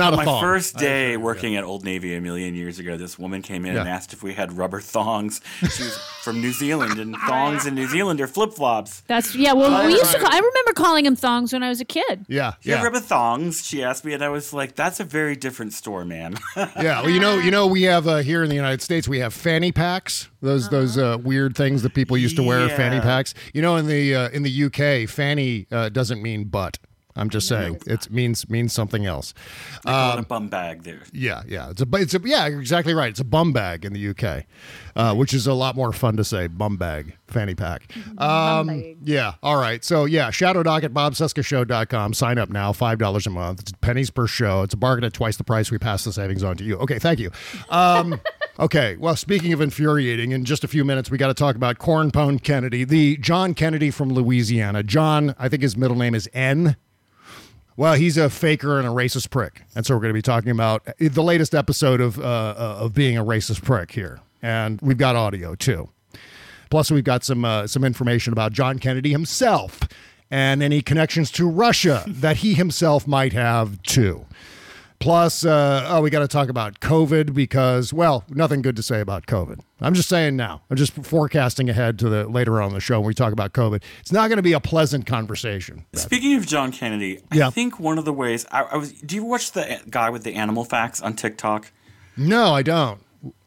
[0.00, 0.40] it's not a My thong.
[0.40, 3.86] first day working at Old Navy a million years ago, this woman came in and
[3.86, 3.94] Yeah.
[3.94, 5.40] asked if we had rubber thongs.
[5.60, 9.02] She was from New Zealand, and thongs in New Zealand are flip flops.
[9.06, 9.52] That's yeah.
[9.54, 10.18] Well, we used to.
[10.18, 12.26] Call, I remember calling them thongs when I was a kid.
[12.28, 13.66] Yeah, You have yeah, rubber thongs?
[13.66, 17.02] She asked me, and I was like, "That's a very different store, man." yeah.
[17.02, 19.32] Well, you know, you know, we have uh, here in the United States, we have
[19.34, 20.28] fanny packs.
[20.42, 22.76] Those those uh, weird things that people used to wear, Yeah.
[22.76, 23.34] fanny packs.
[23.54, 26.78] You know, in the uh, in the UK, fanny uh, doesn't mean butt.
[27.18, 29.34] I'm just saying, it means means something else.
[29.84, 31.02] They Um, a bum bag there.
[31.12, 31.70] Yeah, yeah.
[31.70, 33.10] It's a, it's a, yeah, exactly right.
[33.10, 34.44] It's a bum bag in the UK,
[34.96, 36.46] uh, which is a lot more fun to say.
[36.46, 37.92] Bum bag, fanny pack.
[38.18, 39.34] Um, yeah.
[39.42, 39.84] All right.
[39.84, 42.14] So yeah, Shadow Doc at bobcescashow.com.
[42.14, 42.72] Sign up now.
[42.72, 43.60] Five dollars a month.
[43.60, 44.62] It's pennies per show.
[44.62, 45.70] It's a bargain at twice the price.
[45.70, 46.76] We pass the savings on to you.
[46.78, 46.98] Okay.
[46.98, 47.30] Thank you.
[47.70, 48.20] Um,
[48.58, 48.96] okay.
[48.96, 52.42] Well, speaking of infuriating, in just a few minutes, we got to talk about Cornpone
[52.42, 54.82] Kennedy, the John Kennedy from Louisiana.
[54.82, 56.76] John, I think his middle name is N.
[57.78, 60.50] Well, he's a faker and a racist prick, and so we're going to be talking
[60.50, 64.98] about the latest episode of uh, uh, of being a racist prick here, and we've
[64.98, 65.88] got audio too.
[66.70, 69.78] Plus, we've got some uh, some information about John Kennedy himself
[70.28, 74.26] and any connections to Russia that he himself might have too.
[75.00, 79.00] Plus, uh, oh, we got to talk about COVID because, well, nothing good to say
[79.00, 79.60] about COVID.
[79.80, 80.62] I'm just saying now.
[80.70, 83.80] I'm just forecasting ahead to the later on the show when we talk about COVID.
[84.00, 85.84] It's not going to be a pleasant conversation.
[85.94, 87.46] Speaking of John Kennedy, Yeah.
[87.46, 88.92] I think one of the ways I, I was.
[88.92, 91.70] Do you watch the guy with the animal facts on TikTok?
[92.16, 93.00] No, I don't.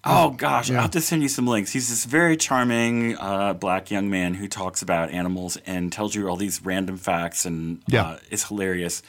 [0.04, 1.72] Oh gosh, I'll have to send you some links.
[1.74, 6.28] He's this very charming uh, black young man who talks about animals and tells you
[6.28, 8.04] all these random facts, and Yeah.
[8.04, 9.04] uh, it's hilarious.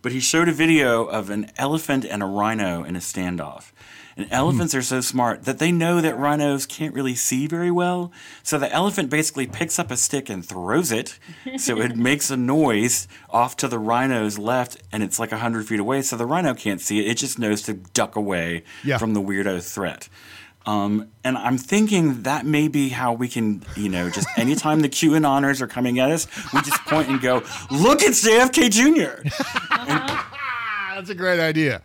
[0.00, 3.72] But he showed a video of an elephant and a rhino in a standoff.
[4.18, 8.10] And elephants are so smart that they know that rhinos can't really see very well.
[8.42, 11.20] So the elephant basically picks up a stick and throws it.
[11.56, 15.78] So it makes a noise off to the rhino's left, and it's like 100 feet
[15.78, 16.02] away.
[16.02, 17.06] So the rhino can't see it.
[17.12, 18.98] It just knows to duck away Yeah.
[18.98, 20.08] from the weirdo threat.
[20.66, 24.88] Um, and I'm thinking that may be how we can, you know, just anytime the
[24.88, 29.22] QAnoners are coming at us, we just point and go, look, it's JFK Jr.
[30.94, 31.82] That's a great idea.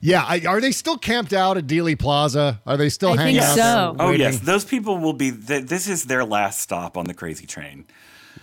[0.00, 2.60] Yeah, I, are they still camped out at Dealey Plaza?
[2.66, 3.96] Are they still I hanging think out so.
[3.98, 4.20] Oh, waiting?
[4.20, 4.38] yes.
[4.40, 7.86] Those people will be, th- this is their last stop on the crazy train.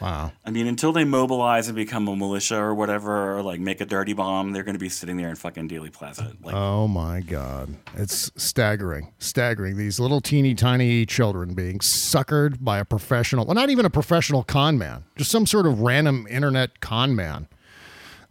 [0.02, 0.34] Wow.
[0.46, 3.86] I mean, until they mobilize and become a militia or whatever, or like make a
[3.86, 6.34] dirty bomb, they're going to be sitting there in fucking Dealey Plaza.
[6.44, 7.76] Like, Oh my God.
[7.96, 9.14] It's staggering.
[9.20, 9.78] Staggering.
[9.78, 14.44] These little teeny tiny children being suckered by a professional, well, not even a professional
[14.44, 17.48] con man, just some sort of random internet con man.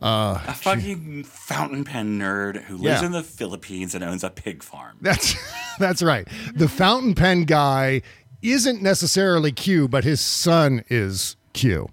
[0.07, 3.07] A fucking fountain pen nerd who lives Yeah.
[3.07, 4.99] in the Philippines and owns a pig farm.
[5.01, 5.35] That's
[5.79, 6.29] that's right.
[6.55, 8.03] The fountain pen guy
[8.43, 11.89] isn't necessarily Q, but his son is Q.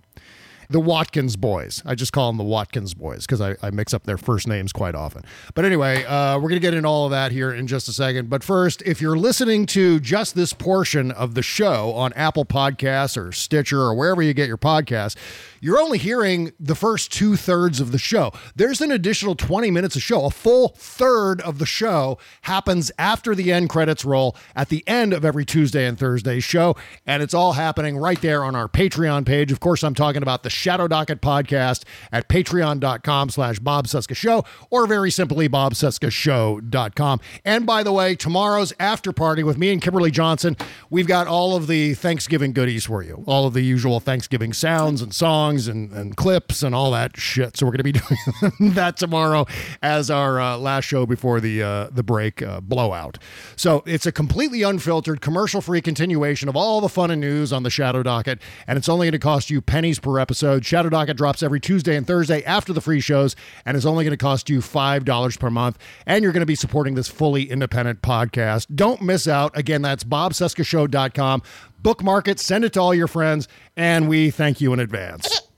[0.70, 1.82] The Watkins boys.
[1.86, 4.72] I just call them the Watkins boys because I, I mix up their first names
[4.72, 5.24] quite often.
[5.54, 7.92] But anyway, uh, we're going to get into all of that here in just a
[7.94, 8.30] second.
[8.30, 13.18] But first, if you're listening to just this portion of the show on Apple Podcasts
[13.22, 15.18] or Stitcher or wherever you get your podcasts,
[15.62, 18.34] you're only hearing the first two thirds of the show.
[18.56, 20.26] There's an additional 20 minutes of show.
[20.26, 25.14] A full third of the show happens after the end credits roll at the end
[25.14, 26.76] of every Tuesday and Thursday show.
[27.06, 29.52] And it's all happening right there on our Patreon page.
[29.52, 34.44] Of course, I'm talking about the Shadow Docket podcast at patreon.com slash Bob Cesca Show
[34.72, 37.20] or very simply bobcescashow.com.
[37.46, 40.58] And by the way, tomorrow's after party with me and Kimberly Johnson,
[40.90, 43.24] we've got all of the Thanksgiving goodies for you.
[43.28, 47.58] All of the usual Thanksgiving sounds and songs and, and clips and all that shit.
[47.58, 47.92] So we're going to be
[48.60, 49.46] doing that tomorrow
[49.82, 53.18] as our uh, last show before the uh, the break uh, blowout.
[53.56, 57.70] So it's a completely unfiltered, commercial-free continuation of all the fun and news on the
[57.70, 60.66] Shadow Docket, and it's only going to cost you pennies per episode.
[60.66, 63.36] Shadow Docket drops every Tuesday and Thursday after the free shows,
[63.66, 65.78] and is only going to cost you five dollars per month.
[66.06, 68.68] And you're going to be supporting this fully independent podcast.
[68.76, 69.58] Don't miss out.
[69.58, 71.44] Again, that's bobcescashow.com.
[71.82, 75.42] Bookmark it, send it to all your friends, and we thank you in advance.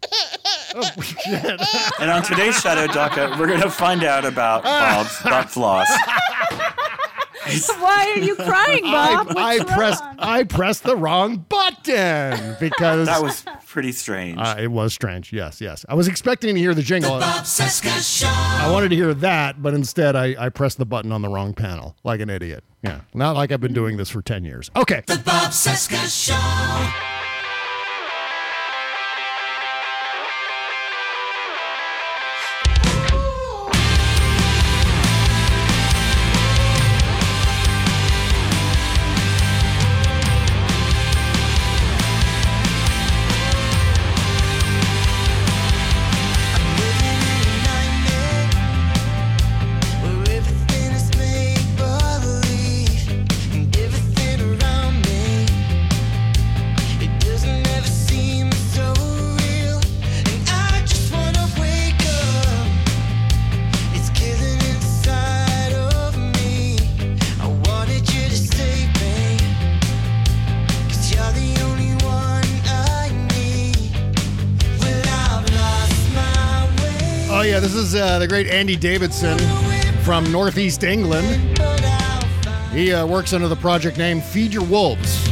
[0.76, 0.90] Oh,
[2.02, 5.88] and on today's Shadow Docket, we're going to find out about Bob's butt floss.
[7.80, 9.38] Why are you crying, Bob?
[9.38, 10.04] I, I pressed?
[10.18, 14.38] I pressed the wrong button because That was pretty strange.
[14.39, 15.32] uh, it was strange.
[15.34, 15.86] Yes, yes.
[15.89, 17.19] I was expecting to hear the jingle.
[17.19, 18.28] Bob Cesca Show.
[18.28, 21.54] I wanted to hear that, but instead I, I pressed the button on the wrong
[21.54, 22.63] panel like an idiot.
[22.84, 24.69] Yeah, not like I've been doing this for ten years.
[24.76, 25.04] Okay.
[25.08, 27.12] The Bob Cesca Show.
[78.34, 79.38] Great Andy Davidson
[80.02, 81.56] from Northeast England.
[82.72, 85.30] He uh, works under the project name Feed Your Wolves.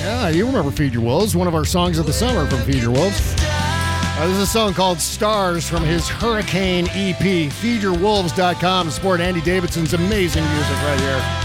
[0.00, 2.76] Yeah, you remember Feed Your Wolves, one of our songs of the summer from Feed
[2.76, 3.34] Your Wolves.
[3.38, 7.18] Uh, this is a song called Stars from his Hurricane EP.
[7.52, 11.41] FeedYourWolves.com to support Andy Davidson's amazing music right here.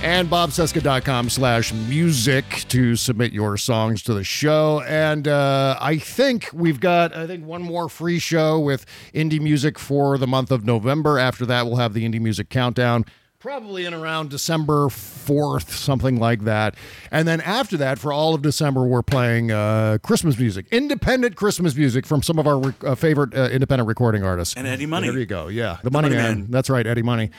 [0.00, 4.80] And bobcesca.com slash music to submit your songs to the show.
[4.86, 9.76] And uh, I think we've got, I think, one more free show with indie music
[9.78, 11.18] for the month of November.
[11.18, 13.04] After that, we'll have the indie music countdown.
[13.40, 16.74] Probably in around December 4th, something like that.
[17.10, 21.74] And then after that, for all of December, we're playing uh, Christmas music, independent Christmas
[21.76, 24.54] music from some of our re- uh, favorite uh, independent recording artists.
[24.56, 25.08] And Eddie Money.
[25.08, 25.48] There you go.
[25.48, 25.78] Yeah.
[25.82, 26.38] The, Money, Money Man.
[26.40, 26.50] Man.
[26.50, 27.30] That's right, Eddie Money.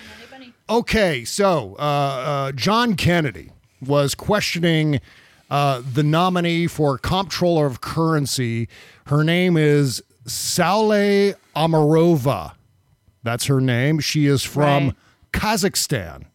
[0.70, 3.52] Okay, so uh, uh, John Kennedy
[3.82, 5.00] was questioning
[5.50, 8.70] uh, the nominee for comptroller of currency.
[9.08, 12.54] Her name is Saule Omarova.
[13.24, 14.00] That's her name.
[14.00, 14.96] She is from Right.
[15.34, 16.26] Kazakhstan.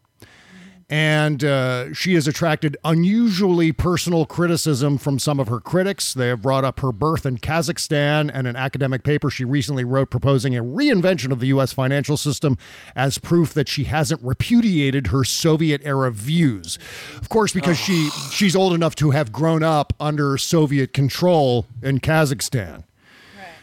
[0.94, 6.14] And uh, she has attracted unusually personal criticism from some of her critics.
[6.14, 10.08] They have brought up her birth in Kazakhstan and an academic paper she recently wrote
[10.08, 11.72] proposing a reinvention of the U.S.
[11.72, 12.56] financial system
[12.94, 16.78] as proof that she hasn't repudiated her Soviet era views.
[17.16, 21.98] Of course, because she she's old enough to have grown up under Soviet control in
[21.98, 22.84] Kazakhstan.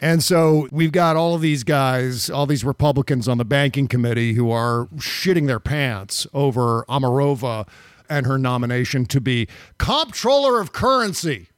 [0.02, 4.32] And so we've got all of these guys, all these Republicans on the banking committee
[4.32, 7.68] who are shitting their pants over Omarova
[8.10, 9.46] and her nomination to be
[9.78, 11.48] comptroller of currency.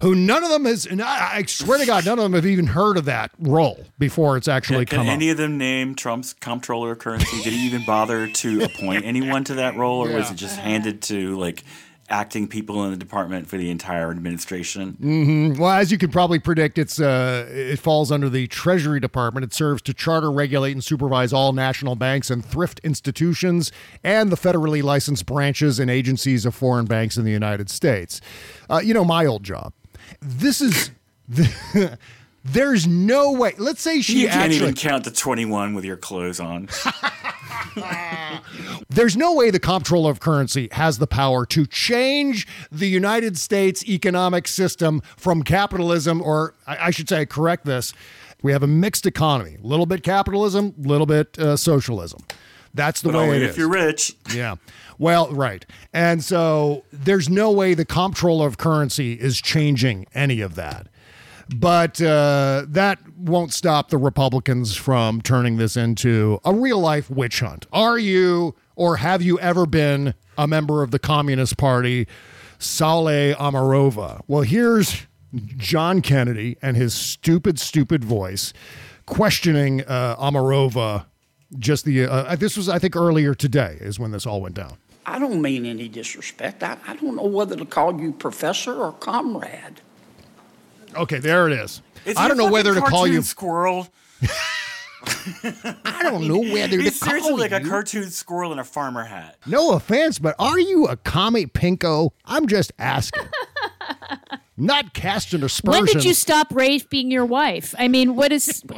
[0.00, 2.46] Who none of them has, and I, I swear to God, none of them have
[2.46, 5.12] even heard of that role before it's actually Can come up.
[5.12, 7.42] any of them name Trump's comptroller of currency?
[7.42, 11.02] Did he even bother to appoint anyone to that role, or was it just handed
[11.02, 11.62] to like
[12.12, 14.96] acting people in the department for the entire administration?
[15.00, 19.42] Mm, Well, as you could probably predict, it's uh, it falls under the Treasury Department.
[19.44, 23.72] It serves to charter, regulate, and supervise all national banks and thrift institutions
[24.04, 28.20] and the federally licensed branches and agencies of foreign banks in the United States.
[28.70, 29.72] Uh, you know, my old job.
[30.20, 30.90] This is.
[32.44, 33.54] There's no way.
[33.58, 34.56] Let's say she You can't actually.
[34.56, 36.68] even count to twenty-one with your clothes on.
[38.90, 43.86] There's no way the comptroller of currency has the power to change the United States
[43.88, 47.94] economic system from capitalism, or I, I should say, correct this.
[48.42, 52.20] We have a mixed economy, a little bit capitalism, a little bit uh, socialism.
[52.74, 53.56] That's the But way it if is.
[53.58, 54.16] you're rich.
[54.34, 54.56] Yeah.
[54.98, 55.64] Well, right.
[55.92, 60.88] And so there's no way the comptroller of currency is changing any of that.
[61.54, 67.40] But uh, that won't stop the Republicans from turning this into a real life witch
[67.40, 67.66] hunt.
[67.72, 72.06] Are you or have you ever been a member of the Communist Party,
[72.58, 74.22] Saule Omarova?
[74.26, 75.06] Well, here's
[75.56, 78.52] John Kennedy and his stupid, stupid voice
[79.06, 81.06] questioning uh, Omarova.
[81.58, 84.78] Just the uh, this was I think earlier today is when this all went down.
[85.04, 86.62] I don't mean any disrespect.
[86.62, 89.80] I, I don't know whether to call you professor or comrade.
[90.96, 91.82] Okay, there it is.
[92.04, 93.22] Is I don't know whether to call you.
[93.22, 93.88] squirrel.
[95.04, 96.80] I don't know whether to call you.
[96.82, 99.36] He's call seriously like a cartoon squirrel in a farmer hat.
[99.46, 102.10] No offense, but are you a commie pinko?
[102.24, 103.28] I'm just asking.
[104.56, 105.86] Not casting aspersions.
[105.86, 107.74] When did you stop raping your wife?
[107.78, 108.62] I mean, what is?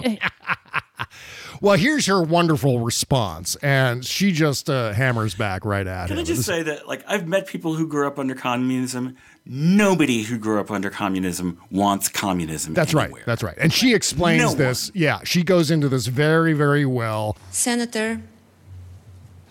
[1.60, 6.24] Well, here's her wonderful response, and she just uh, hammers back right at Can him.
[6.24, 9.16] Can I just say that, like, I've met people who grew up under communism.
[9.46, 12.72] Nobody who grew up under communism wants communism.
[12.72, 13.12] That's right.
[13.26, 13.56] That's right.
[13.58, 14.56] And she explains No one.
[14.58, 14.90] this.
[14.94, 17.36] Yeah, she goes into this very, very well.
[17.50, 18.22] Senator,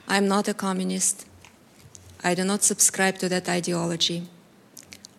[0.08, 1.28] I'm not a communist.
[2.24, 4.24] I do not subscribe to that ideology.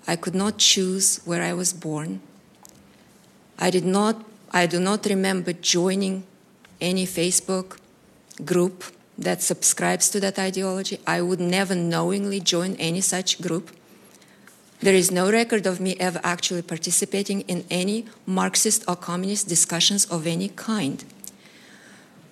[0.09, 2.21] I could not choose where I was born.
[3.59, 6.25] I did not I do not remember joining
[6.81, 7.79] any Facebook
[8.45, 8.85] group
[9.19, 11.01] that subscribes to that ideology.
[11.07, 13.71] I would never knowingly join any such group.
[14.85, 20.05] There is no record of me ever actually participating in any Marxist or communist discussions
[20.05, 21.03] of any kind.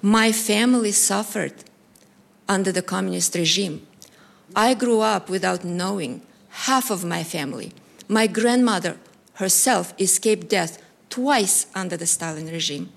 [0.02, 1.54] My family suffered
[2.46, 3.86] under the communist regime.
[4.54, 6.20] I grew up without knowing
[6.68, 7.72] half of my family.
[8.06, 8.98] My grandmother
[9.36, 10.76] herself escaped death
[11.08, 12.92] twice under the Stalin regime.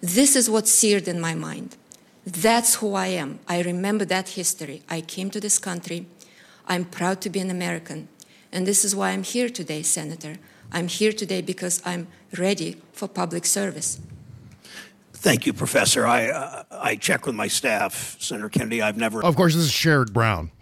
[0.00, 1.74] This is what seared in my mind.
[2.24, 3.40] That's who I am.
[3.48, 4.84] I remember that history.
[4.88, 6.06] I came to this country.
[6.68, 8.06] I'm proud to be an American.
[8.54, 10.36] And this is why I'm here today, Senator.
[10.70, 12.06] I'm here today because I'm
[12.38, 14.00] ready for public service.
[15.12, 16.06] Thank you, Professor.
[16.06, 18.80] I uh, I checked with my staff, Senator Kennedy.
[18.80, 19.24] I've never.
[19.24, 20.52] Of course, this is Sherrod Brown,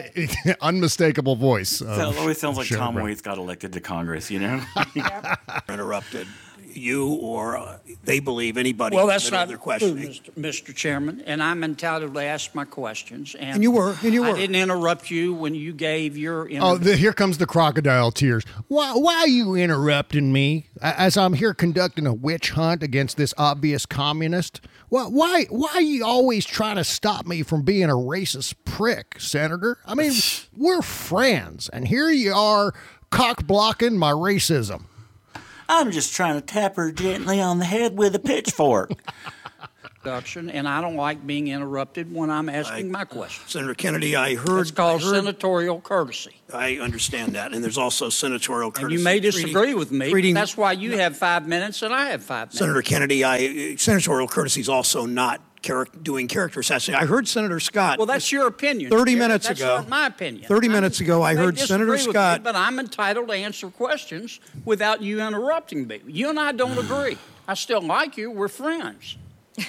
[0.60, 1.80] unmistakable voice.
[1.82, 3.06] It always sounds like Sherrod Tom Brown.
[3.06, 4.64] Waits got elected to Congress, you know?
[5.68, 6.26] interrupted
[6.76, 8.96] you or uh, they believe anybody.
[8.96, 10.08] Well, that's middle not their true, questioning.
[10.08, 10.30] Mr.
[10.34, 10.74] Mr.
[10.74, 13.34] Chairman, and I'm entitled to ask my questions.
[13.34, 14.28] And, And you were, and you were.
[14.28, 14.36] I were.
[14.38, 16.48] didn't interrupt you when you gave your.
[16.60, 18.44] Oh, the, here comes the crocodile tears.
[18.68, 23.34] Why, why are you interrupting me as I'm here conducting a witch hunt against this
[23.38, 24.60] obvious communist?
[24.88, 29.20] Why, why, why are you always trying to stop me from being a racist prick,
[29.20, 29.78] Senator?
[29.84, 30.12] I mean,
[30.56, 32.72] we're friends, and here you are
[33.10, 34.84] cock blocking my racism.
[35.68, 38.92] I'm just trying to tap her gently on the head with a pitchfork.
[40.36, 43.50] And I don't like being interrupted when I'm asking my questions.
[43.50, 44.60] Senator Kennedy, I heard.
[44.60, 46.30] It's called I heard- senatorial courtesy.
[46.54, 48.98] I understand that, and there's also senatorial And courtesy.
[48.98, 50.06] you may Treating- disagree with me.
[50.06, 52.58] but treating- that's why you have five minutes and I have five minutes.
[52.60, 57.02] Senator Kennedy, I senatorial courtesy is also not charac- doing character assassination.
[57.02, 57.98] I heard Senator Scott.
[57.98, 58.90] Well, that's your opinion.
[58.90, 59.18] 30 Chair.
[59.18, 60.46] minutes That's ago- not my opinion.
[60.46, 65.02] 30 minutes ago, I heard Senator Scott- me, but I'm entitled to answer questions without
[65.02, 66.00] you interrupting me.
[66.06, 67.18] You and I don't agree.
[67.48, 68.30] I still like you.
[68.30, 69.16] We're friends.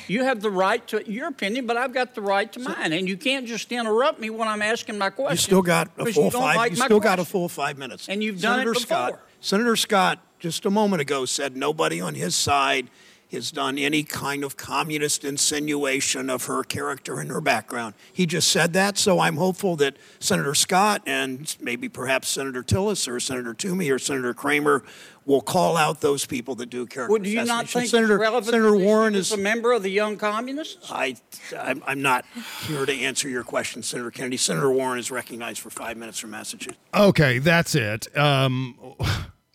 [0.07, 3.07] You have the right to your opinion, but I've got the right to mine, and
[3.07, 5.33] you can't just interrupt me when I'm asking my question.
[5.35, 6.57] You still got a full you five.
[6.57, 8.09] like you still got a full five minutes.
[8.09, 8.81] And you've done it before.
[8.81, 9.19] Scott.
[9.39, 12.89] Senator Scott just a moment ago said nobody on his side
[13.31, 17.93] has done any kind of communist insinuation of her character and her background.
[18.13, 23.07] He just said that, so I'm hopeful that Senator Scott and maybe perhaps Senator Tillis
[23.07, 24.83] or Senator Toomey or Senator Cramer
[25.25, 28.45] will call out those people that do character Well, do you not think Senator relevant
[28.51, 30.89] Senator Warren as is a member of the Young Communists?
[30.89, 31.17] I,
[31.59, 32.25] I'm, I'm not
[32.65, 34.37] here to answer your question, Senator Kennedy.
[34.37, 36.79] Senator Warren is recognized for five minutes from Massachusetts.
[36.93, 38.17] Okay, that's it.
[38.17, 38.75] Um,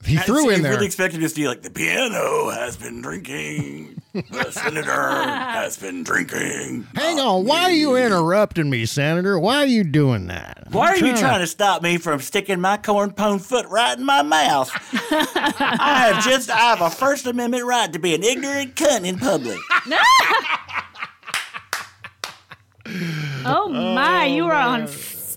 [0.05, 0.72] he I- threw so in you there.
[0.72, 4.03] really expected to be like, the piano has been drinking.
[4.12, 6.86] The senator has been drinking.
[6.94, 9.38] Hang uh, on, why are you interrupting me, Senator?
[9.38, 10.66] Why are you doing that?
[10.70, 13.96] Why are I'm you trying to stop me from sticking my corn pone foot right
[13.96, 14.70] in my mouth?
[14.92, 19.18] I have just I have a First Amendment right to be an ignorant cunt in
[19.18, 19.59] public.
[23.44, 24.86] Oh, oh my, you are on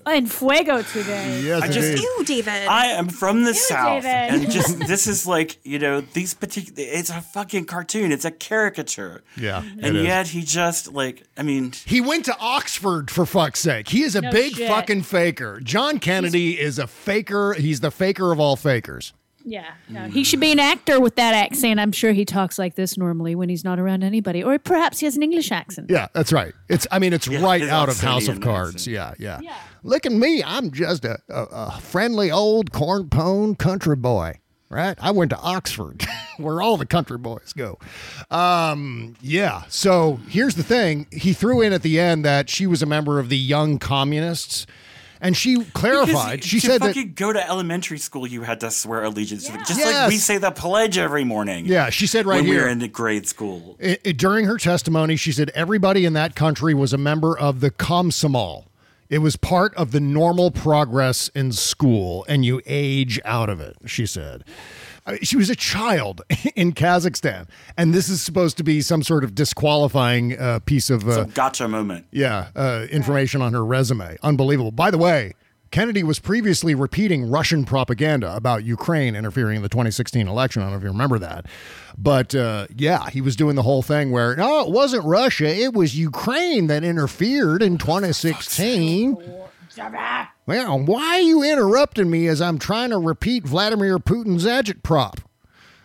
[0.06, 1.42] f- in fuego today.
[1.42, 2.02] Yes, I just- indeed.
[2.04, 2.68] Ew, David.
[2.68, 4.44] I am from the south, David.
[4.44, 6.76] and just this is like you know these particular.
[6.78, 8.12] It's a fucking cartoon.
[8.12, 9.24] It's a caricature.
[9.38, 10.04] Yeah, and it is.
[10.06, 13.90] yet he just like I mean He went to Oxford for fuck's sake.
[13.90, 14.68] He is a No big shit.
[14.70, 15.60] fucking faker.
[15.64, 17.54] John Kennedy is a faker.
[17.54, 19.14] He's the faker of all fakers.
[19.48, 21.80] Yeah, no, he should be an actor with that accent.
[21.80, 25.06] I'm sure he talks like this normally when he's not around anybody, or perhaps he
[25.06, 25.92] has an English accent.
[25.92, 26.52] Yeah, that's right.
[26.68, 28.88] It's I mean it's right his out of House of Oxonian Cards.
[28.88, 29.40] Yeah, yeah,
[29.86, 30.44] Look at me.
[30.44, 34.40] I'm just a, a, a friendly old corn pone country boy.
[34.68, 34.98] Right?
[35.00, 36.04] I went to Oxford,
[36.38, 37.78] where all the country boys go.
[38.32, 39.62] Um, yeah.
[39.70, 41.06] So here's the thing.
[41.12, 44.66] He threw in at the end that she was a member of the Young Communists.
[45.22, 46.38] And she clarified.
[46.40, 49.54] because She to said that go to elementary school, you had to swear allegiance to
[49.54, 49.94] the, just Yes.
[49.94, 51.66] like we say the pledge every morning.
[51.68, 52.64] Yeah, she said right when we here.
[52.64, 53.78] were in grade school.
[53.82, 57.60] I- I- during her testimony, she said everybody in that country was a member of
[57.62, 58.66] the Komsomol.
[59.10, 63.76] It was part of the normal progress in school, and you age out of it,
[63.86, 64.44] she said.
[65.06, 66.22] I mean, she was a child
[66.56, 67.48] in Kazakhstan,
[67.78, 71.68] and this is supposed to be some sort of disqualifying uh, piece of, uh, gotcha
[71.68, 72.08] moment.
[72.12, 74.18] yeah, uh, information on her resume.
[74.24, 74.72] Unbelievable.
[74.72, 75.34] By the way,
[75.76, 80.62] Kennedy was previously repeating Russian propaganda about Ukraine interfering in the 2016 election.
[80.62, 81.48] I don't know if you remember that.
[81.98, 85.74] But uh, yeah, he was doing the whole thing where, no, it wasn't Russia, it
[85.74, 89.18] was Ukraine that interfered in 2016.
[90.46, 95.26] Well, why are you interrupting me as I'm trying to repeat Vladimir Putin's agitprop?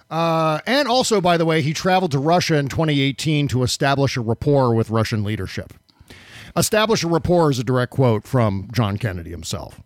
[0.08, 4.20] Uh, and also, by the way, he traveled to Russia in 2018 to establish a
[4.20, 5.72] rapport with Russian leadership.
[6.56, 9.80] Establish a rapport is a direct quote from John Kennedy himself.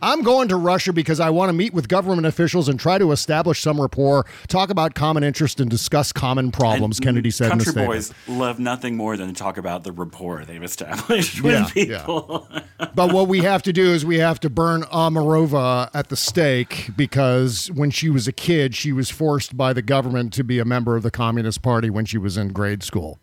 [0.00, 3.10] I'm going to Russia because I want to meet with government officials and try to
[3.10, 7.72] establish some rapport, talk about common interest, and discuss common problems, And Kennedy said Country
[7.72, 11.98] boys love nothing more than to talk about the rapport they've established with Yeah, yeah.
[12.02, 12.48] people.
[12.94, 16.90] but what we have to do is we have to burn Omarova at the stake
[16.96, 20.64] because when she was a kid, she was forced by the government to be a
[20.64, 23.18] member of the Communist Party when she was in grade school.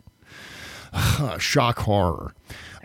[1.38, 2.34] Shock horror.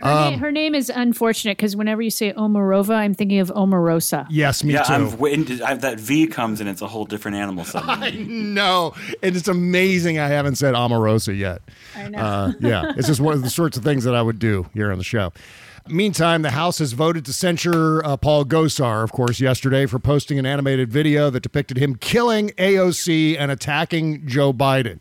[0.00, 3.48] Her, Um, name, her name is unfortunate because whenever you say Omarova, I'm thinking of
[3.50, 4.26] Omarosa.
[4.30, 4.92] yes, me yeah, too.
[4.94, 5.44] I'm waiting.
[5.44, 8.24] To, I, that V comes and it's a whole different animal suddenly.
[8.28, 11.60] no, and it's amazing I haven't said Omarosa yet.
[11.94, 12.18] I know.
[12.18, 14.90] Uh, yeah, it's just one of the sorts of things that I would do here
[14.90, 15.32] on the show.
[15.88, 20.38] Meantime, the House has voted to censure uh, Paul Gosar, of course, yesterday for posting
[20.38, 25.00] an animated video that depicted him killing AOC and attacking Joe Biden.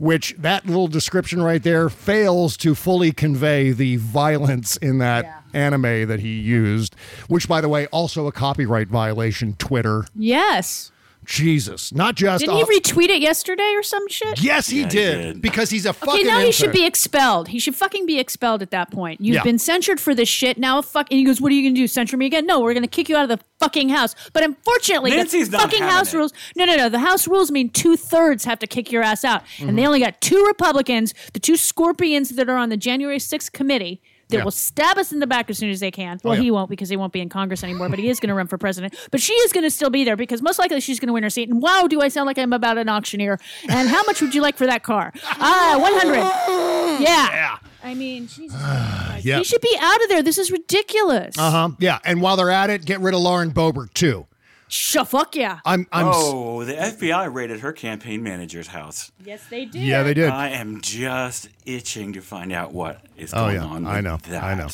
[0.00, 6.08] Which that little description right there fails to fully convey the violence in that anime
[6.08, 6.96] that he used,
[7.28, 9.54] which, by the way, also a copyright violation.
[9.58, 10.90] Twitter, Yes.
[11.26, 14.42] Jesus, not just Didn't he retweet it yesterday or some shit?
[14.42, 16.14] Yes, he did, because he's a fucking.
[16.14, 17.48] Okay, now he should be expelled.
[17.48, 19.20] He should fucking be expelled at that point.
[19.20, 19.42] You've Yeah.
[19.42, 20.58] been censured for this shit.
[20.58, 21.08] Now, fuck.
[21.10, 21.86] And he goes, "What are you gonna do?
[21.86, 22.46] Censure me again?
[22.46, 25.82] No, we're gonna kick you out of the fucking house." But unfortunately, Nancy's the fucking
[25.82, 26.16] house it.
[26.16, 26.32] rules.
[26.56, 26.88] No, no, no.
[26.88, 29.86] The house rules mean two thirds have to kick your ass out, and they Mhm.
[29.86, 34.00] only got two Republicans, the two scorpions that are on the January sixth committee.
[34.30, 34.44] That Yeah.
[34.44, 36.18] will stab us in the back as soon as they can.
[36.24, 36.42] Well, Oh, yeah.
[36.42, 38.46] he won't because he won't be in Congress anymore, but he is going to run
[38.46, 38.94] for president.
[39.10, 41.22] But she is going to still be there because most likely she's going to win
[41.22, 41.48] her seat.
[41.48, 43.38] And wow, do I sound like I'm about an auctioneer?
[43.68, 45.12] And how much would you like for that car?
[45.24, 47.02] Ah, 100.
[47.02, 47.30] Yeah.
[47.30, 47.56] Yeah.
[47.82, 48.58] I mean, Jesus.
[49.22, 49.36] Yeah.
[49.36, 50.22] He should be out of there.
[50.22, 51.36] This is ridiculous.
[51.38, 51.68] Uh huh.
[51.78, 54.26] Yeah, and while they're at it, get rid of Lauren Boebert too.
[54.70, 55.58] Sh- fuck yeah.
[55.64, 55.86] I'm.
[55.92, 56.06] I'm.
[56.08, 59.10] s- oh, the FBI raided her campaign manager's house.
[59.24, 59.82] Yes, they did.
[59.82, 60.30] Yeah, they did.
[60.30, 63.86] I am just itching to find out what is Oh going yeah, on.
[63.86, 64.18] I know.
[64.28, 64.42] That.
[64.44, 64.68] I know.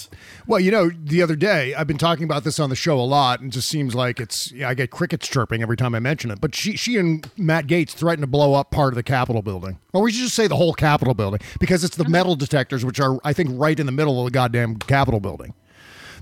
[0.47, 3.03] Well, you know, the other day I've been talking about this on the show a
[3.03, 4.53] lot, and it just seems like it's.
[4.53, 6.41] Yeah, I get crickets chirping every time I mention it.
[6.41, 9.79] But she, she and Matt Gaetz threatened to blow up part of the Capitol building,
[9.95, 12.11] or we should just say the whole Capitol building, because it's the Uh-huh.
[12.11, 15.55] metal detectors, which are I think right in the middle of the goddamn Capitol building.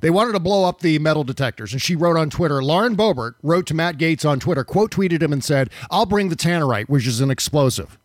[0.05, 2.63] They wanted to blow up the metal detectors, and she wrote on Twitter.
[2.63, 6.29] Lauren Boebert wrote to Matt Gaetz on Twitter, quote tweeted him and said, "I'll bring
[6.29, 7.97] the tannerite, which is an explosive."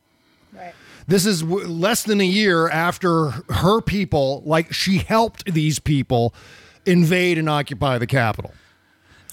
[1.07, 6.33] This is w- less than a year after her people, like she helped these people
[6.85, 8.53] invade and occupy the Capitol.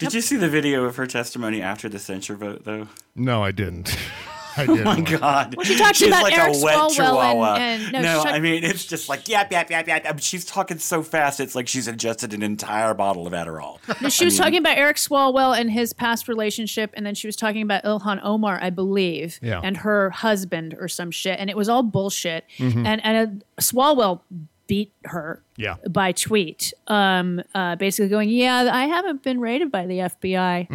[0.01, 2.89] Did you see the video of her testimony after the censure vote, though?
[3.15, 3.97] No, I didn't.
[4.57, 4.85] I Oh didn't.
[4.85, 5.55] my god!
[5.57, 7.55] Well, she talks She's about like Eric a wet Swalwell and- chihuahua.
[7.57, 10.05] and- no, no, talk- I mean it's just like yap yap yap yap.
[10.05, 10.21] yap.
[10.21, 13.79] She's talking so fast, it's like she's ingested an entire bottle of Adderall.
[14.01, 17.15] No, she I was mean, talking about Eric Swalwell and his past relationship, and then
[17.15, 19.61] she was talking about Ilhan Omar, I believe, Yeah.
[19.63, 22.45] and her husband or some shit, and it was all bullshit.
[22.59, 22.87] Mhm.
[22.87, 24.21] And and uh, Swalwell
[24.67, 25.77] beat her Yeah.
[25.89, 30.67] by tweet, um, uh, basically going, "Yeah, I haven't been raided by the FBI,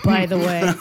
[0.04, 0.72] by the way."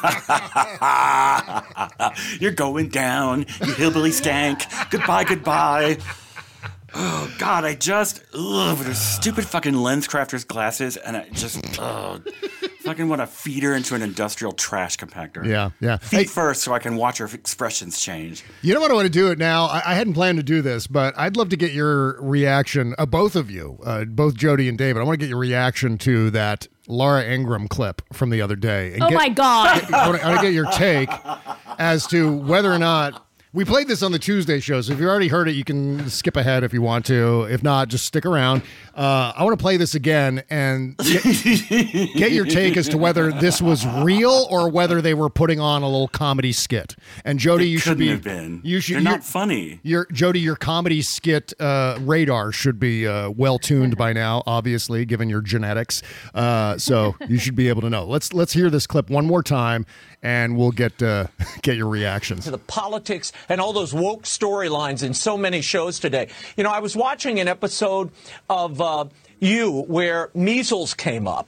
[2.40, 4.64] You're going down, you hillbilly stank.
[4.90, 5.98] goodbye, goodbye.
[6.94, 11.80] Oh God, I just ugh, with her stupid fucking lens crafters glasses, and I just
[11.80, 12.20] oh,
[12.84, 15.46] fucking want to feed her into an industrial trash compactor.
[15.46, 15.98] Yeah, yeah.
[15.98, 18.44] Feet first, so I can watch her expressions change.
[18.62, 19.66] You know what I want to do it now?
[19.66, 23.06] I, I hadn't planned to do this, but I'd love to get your reaction, uh,
[23.06, 25.00] both of you, uh, both Jody and David.
[25.02, 28.94] I want to get your reaction to that Laura Ingraham clip from the other day.
[28.94, 29.94] and oh get- my god!
[29.94, 31.10] I want to get your take
[31.80, 34.80] as to whether or not we played this on the Tuesday show.
[34.80, 37.44] So if you already heard it, you can skip ahead if you want to.
[37.50, 38.62] If not, just stick around.
[38.96, 41.24] Uh, I want to play this again and get,
[42.16, 45.82] get your take as to whether this was real or whether they were putting on
[45.82, 46.96] a little comedy skit.
[47.26, 48.08] And Jody, It you should be.
[48.08, 48.62] have been.
[48.64, 48.96] You should.
[48.96, 49.80] They're you're- not funny.
[49.84, 54.44] Your Jody, your comedy skit uh, radar should be uh, well tuned by now.
[54.46, 56.02] Obviously, given your genetics,
[56.34, 58.06] uh, so you should be able to know.
[58.06, 59.86] Let's let's hear this clip one more time,
[60.24, 61.28] and we'll get uh,
[61.62, 62.46] get your reactions.
[62.46, 66.28] to the politics and all those woke storylines in so many shows today.
[66.56, 68.12] You know, I was watching an episode
[68.50, 69.06] of uh,
[69.40, 71.48] You where measles came up.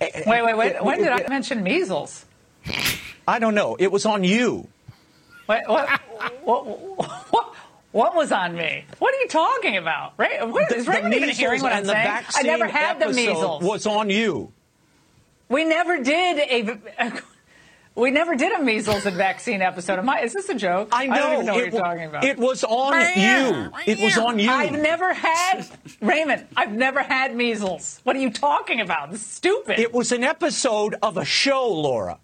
[0.00, 0.82] Wait, wait, wait.
[0.84, 2.24] When did I mention measles?
[3.28, 3.76] I don't know.
[3.78, 4.66] It was on You.
[5.48, 5.88] Wait, what,
[6.44, 6.66] what,
[7.30, 7.54] what,
[7.92, 8.84] what was on me?
[8.98, 10.14] What are you talking about?
[10.16, 10.48] Right?
[10.48, 12.24] What, is The- the Raymond even hearing measles what I'm and saying?
[12.36, 13.62] I never had the measles.
[13.62, 14.52] Was on You.
[15.48, 16.38] We never did
[16.98, 17.20] a.
[17.94, 19.98] We never did a measles and vaccine episode.
[19.98, 20.88] Am I, is this a joke?
[20.92, 21.12] I know.
[21.12, 22.24] I don't even know what you're talking about.
[22.24, 23.70] it was on you.
[23.86, 24.50] It was on you.
[24.50, 25.66] I've never had
[26.00, 26.46] Raymond.
[26.56, 28.00] I've never had measles.
[28.04, 29.10] What are you talking about?
[29.10, 29.78] This is stupid.
[29.78, 32.18] It was an episode of a show, Laura.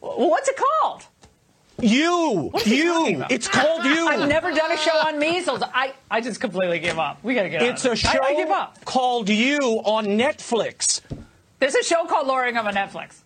[0.00, 1.04] What's it called?
[1.80, 3.24] You, you.
[3.30, 4.08] It's called you.
[4.08, 5.62] I've never done a show on measles.
[5.62, 7.22] I, I just completely give up.
[7.22, 8.08] We got to get It's out a of show.
[8.22, 8.84] I, I give up.
[8.84, 11.00] called You on Netflix.
[11.60, 13.20] There's a show called Lowering on Netflix.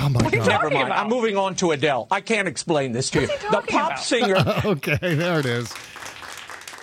[0.00, 0.46] Oh my What god.
[0.46, 0.86] Never mind.
[0.88, 0.98] about?
[1.04, 2.06] I'm moving on to Adele.
[2.10, 3.26] I can't explain this to you.
[3.26, 3.98] The pop about?
[4.00, 4.36] singer.
[4.64, 5.72] okay, there it is.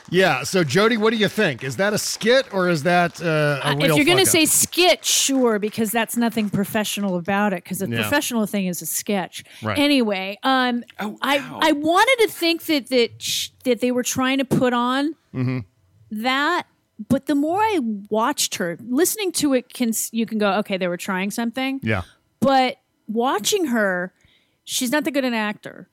[0.09, 0.43] Yeah.
[0.43, 1.63] So Jody, what do you think?
[1.63, 3.26] Is that a skit or is that uh,
[3.63, 3.91] a Uh, real?
[3.91, 7.63] if you're going to say skit, sure, because that's nothing professional about it.
[7.63, 8.01] Because the Yeah.
[8.01, 9.43] professional thing is a sketch.
[9.63, 9.78] Right.
[9.80, 11.38] Anyway, um, Oh, I.
[11.61, 15.59] I wanted to think that that sh- that they were trying to put on Mm-hmm.
[16.11, 16.68] that,
[17.09, 20.88] but the more I watched her, listening to it, can you can go, okay, they
[20.88, 21.80] were trying something.
[21.82, 22.03] yeah.
[22.39, 22.78] But
[23.08, 24.14] watching her,
[24.64, 25.89] she's not that good an actor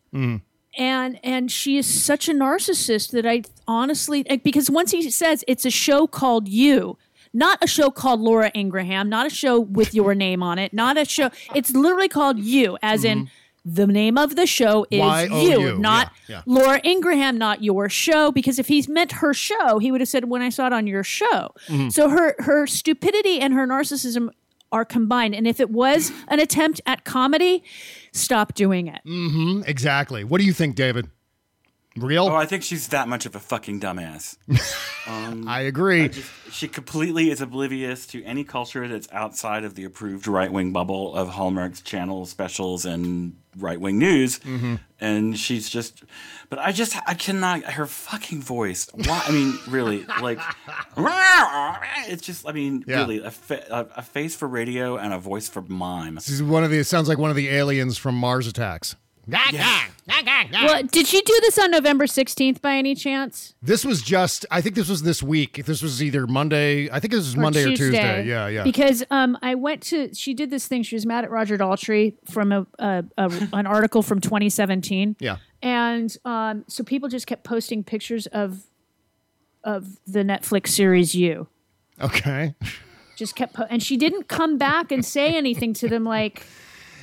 [0.78, 5.64] and and she is such a narcissist that I honestly because once he says it's
[5.64, 6.96] a show called you,
[7.32, 10.96] not a show called Laura Ingraham, not a show with your name on it, not
[10.96, 11.30] a show.
[11.54, 13.30] It's literally called you, as in
[13.64, 16.42] the name of the show is Y-O-U, you, not yeah, yeah.
[16.46, 18.32] Laura Ingraham, not your show.
[18.32, 20.86] Because if he's meant her show, he would have said when I saw it on
[20.88, 21.54] your show.
[21.68, 21.90] Mm-hmm.
[21.90, 24.30] So her her stupidity and her narcissism
[24.72, 25.34] are combined.
[25.34, 27.62] And if it was an attempt at comedy,
[28.12, 29.00] stop doing it.
[29.06, 30.24] Mm-hmm, Exactly.
[30.24, 31.08] What do you think, David?
[31.96, 32.24] Real?
[32.26, 34.36] Oh, I think she's that much of a fucking dumbass.
[35.04, 36.12] Um, I agree.
[36.52, 41.12] she completely is oblivious to any culture that's outside of the approved right wing bubble
[41.16, 44.38] of Hallmark's channel specials and right wing news.
[44.38, 44.76] Mm-hmm.
[45.00, 46.04] And she's just,
[46.50, 48.88] but I just, I cannot, her fucking voice.
[48.94, 49.22] Why?
[49.26, 50.38] I mean, really, like,
[52.06, 52.98] it's just, I mean, Yeah.
[52.98, 56.14] really, a, fa- a, a face for radio and a voice for mime.
[56.16, 56.78] This is one of the.
[56.78, 58.94] It sounds like one of the aliens from Mars Attacks.
[59.28, 63.54] Well, did she do this on November 16th by any chance?
[63.62, 64.44] This was just.
[64.50, 65.64] I think this was this week.
[65.64, 66.90] This was either Monday.
[66.90, 68.26] I think this was Monday or Tuesday.
[68.26, 68.64] Yeah, yeah.
[68.64, 70.82] Because um, I went to, she did this thing.
[70.82, 75.16] She was mad at Roger Daltrey from a, a, a an article from 2017.
[75.20, 75.36] yeah.
[75.64, 78.64] And um, so people just kept posting pictures of
[79.62, 81.46] of the Netflix series You.
[82.00, 82.56] Okay.
[83.16, 86.44] Just kept, po- and she didn't come back and say anything to them like,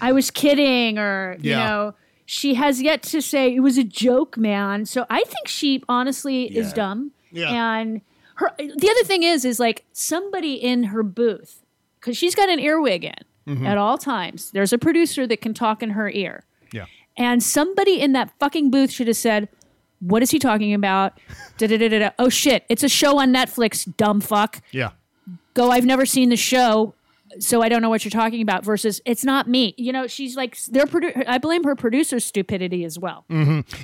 [0.01, 1.65] I was kidding, or you Yeah.
[1.69, 1.93] know,
[2.31, 4.85] she has yet to say it was a joke, man.
[4.85, 7.11] So I think she honestly is dumb.
[7.31, 7.49] Yeah.
[7.79, 8.01] And
[8.35, 11.65] her, the other thing is, is like somebody in her booth
[11.99, 13.15] because she's got an earwig in
[13.47, 13.65] Mm-hmm.
[13.65, 14.51] at all times.
[14.51, 16.43] There's a producer that can talk in her ear.
[16.71, 16.85] Yeah.
[17.17, 19.49] And somebody in that fucking booth should have said,
[20.01, 21.19] What is he talking about?
[21.57, 22.11] Da-da-da-da-da.
[22.19, 24.61] Oh shit, it's a show on Netflix, dumb fuck.
[24.71, 24.91] Yeah.
[25.55, 26.93] Go, I've never seen the show,
[27.39, 29.75] so I don't know what you're talking about, versus it's not me.
[29.77, 33.25] You know, she's like, their produ- I blame her producer's stupidity as well.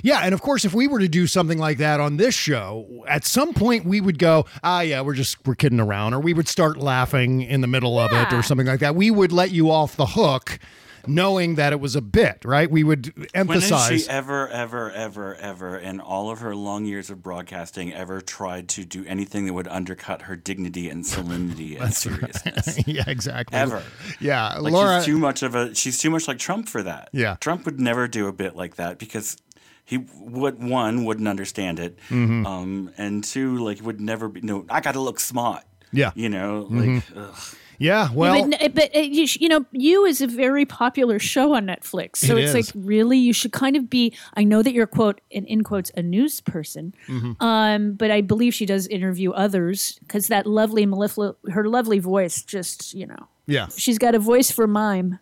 [0.02, 3.04] Yeah, and of course, if we were to do something like that on this show,
[3.08, 6.34] at some point we would go, "Ah, yeah, we're just we're kidding around," or we
[6.34, 8.94] would start laughing in the middle of it, or something like that.
[8.96, 10.58] We would let you off the hook,
[11.06, 12.70] knowing that it was a bit, right?
[12.70, 13.70] We would emphasize.
[13.70, 17.92] When has she ever, ever, ever, ever, in all of her long years of broadcasting,
[17.92, 22.80] ever tried to do anything that would undercut her dignity and solemnity and seriousness?
[22.86, 23.56] yeah, exactly.
[23.58, 23.82] Ever.
[24.20, 24.98] Yeah, Like Laura.
[25.00, 25.74] she's too much of a.
[25.74, 27.10] She's too much like Trump for that.
[27.12, 27.36] Yeah.
[27.40, 29.36] Trump would never do a bit like that because
[29.84, 32.44] he would one wouldn't understand it, Mm-hmm.
[32.46, 34.40] um, and two like would never be.
[34.40, 35.62] No, I got to look smart.
[35.92, 36.10] Yeah.
[36.10, 36.20] Mm-hmm.
[36.20, 37.34] You know, like ugh.
[37.78, 41.54] Yeah, well, Yeah, but, but you, sh- you know, you is a very popular show
[41.54, 42.16] on Netflix.
[42.16, 42.74] So It it's is.
[42.74, 44.12] like, really, you should kind of be.
[44.36, 47.42] I know that you're quote in, in quotes a news person, Mm-hmm.
[47.44, 52.42] um, but I believe she does interview others because that lovely mellifluent, her lovely voice,
[52.42, 53.66] just you know, yeah.
[53.76, 55.18] she's got a voice for mime.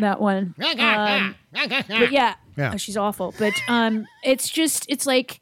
[0.00, 0.54] That one.
[0.60, 2.72] Um, but yeah, Yeah.
[2.72, 3.34] uh, she's awful.
[3.38, 5.40] But um, it's just it's like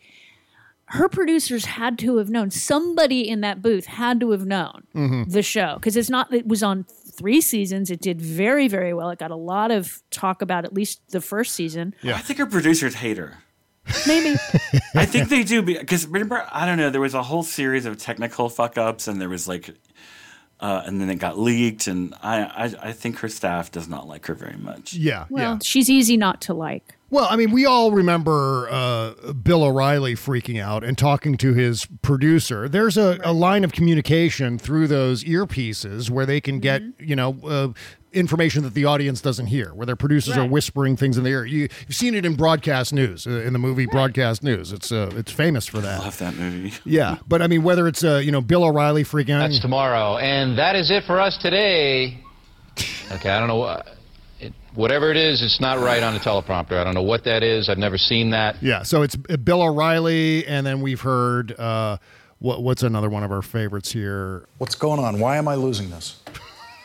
[0.91, 2.51] her producers had to have known.
[2.51, 5.30] Somebody in that booth had to have known Mm-hmm.
[5.30, 6.32] the show because it's not.
[6.32, 7.91] It was on three seasons.
[7.91, 9.11] It did very very well.
[9.11, 11.95] It got a lot of talk about at least the first season.
[12.03, 13.39] yeah I think her producers hate her.
[14.07, 14.37] Maybe
[14.95, 17.99] I think they do because remember I don't know there was a whole series of
[17.99, 19.70] technical fuck ups and there was like
[20.59, 24.09] uh, and then it got leaked and I, I I think her staff does not
[24.09, 24.95] like her very much.
[24.95, 25.59] Yeah, well, yeah.
[25.62, 26.95] she's easy not to like.
[27.09, 31.86] Well, I mean, we all remember uh, Bill O'Reilly freaking out and talking to his
[32.02, 32.68] producer.
[32.68, 37.04] There's a, a line of communication through those earpieces where they can get, Mm-hmm.
[37.04, 37.68] you know, uh,
[38.12, 41.44] information that the audience doesn't hear, where their producers are whispering things in the ear.
[41.44, 44.72] You, you've seen it in broadcast news, uh, in the movie Broadcast News.
[44.72, 46.00] It's uh, it's famous for I that.
[46.00, 46.72] love that movie.
[46.84, 50.16] Yeah, but I mean, whether it's uh, you know Bill O'Reilly freaking out, That's tomorrow.
[50.16, 52.18] And that is it for us today.
[53.12, 53.86] Okay, I don't know what.
[54.77, 56.72] It, whatever it is, it's not right on the teleprompter.
[56.72, 57.68] I don't know what that is.
[57.68, 58.62] I've never seen that.
[58.62, 61.99] Yeah, so it's uh, Bill O'Reilly, and then we've heard uh,
[62.39, 64.47] what, what's another one of our favorites here?
[64.59, 65.18] What's going on?
[65.18, 66.20] Why am I losing this?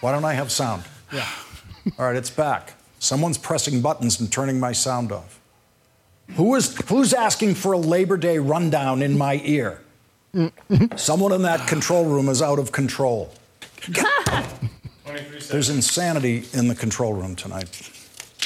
[0.02, 0.84] Why don't I have sound?
[1.12, 1.28] Yeah.
[2.00, 2.74] All right, it's back.
[3.00, 5.40] Someone's pressing buttons and turning my sound off.
[6.36, 9.82] Who is who's asking for a Labor Day rundown in my ear?
[10.96, 13.34] Someone in that control room is out of control.
[15.50, 17.90] There's insanity in the control room tonight.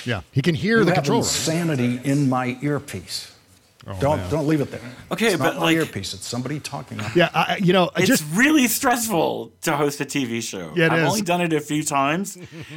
[0.05, 1.25] Yeah, he can hear You the have control room.
[1.27, 3.31] insanity in my earpiece.
[3.87, 4.31] Oh, don't man.
[4.31, 4.81] don't leave it there.
[5.11, 6.13] Okay, it's but not my like- earpiece.
[6.15, 6.99] It's somebody talking.
[7.15, 10.73] Yeah, I, you know, It's just really stressful to host a TV show.
[10.75, 11.09] Yeah, it I've is.
[11.09, 12.35] only done it a few times,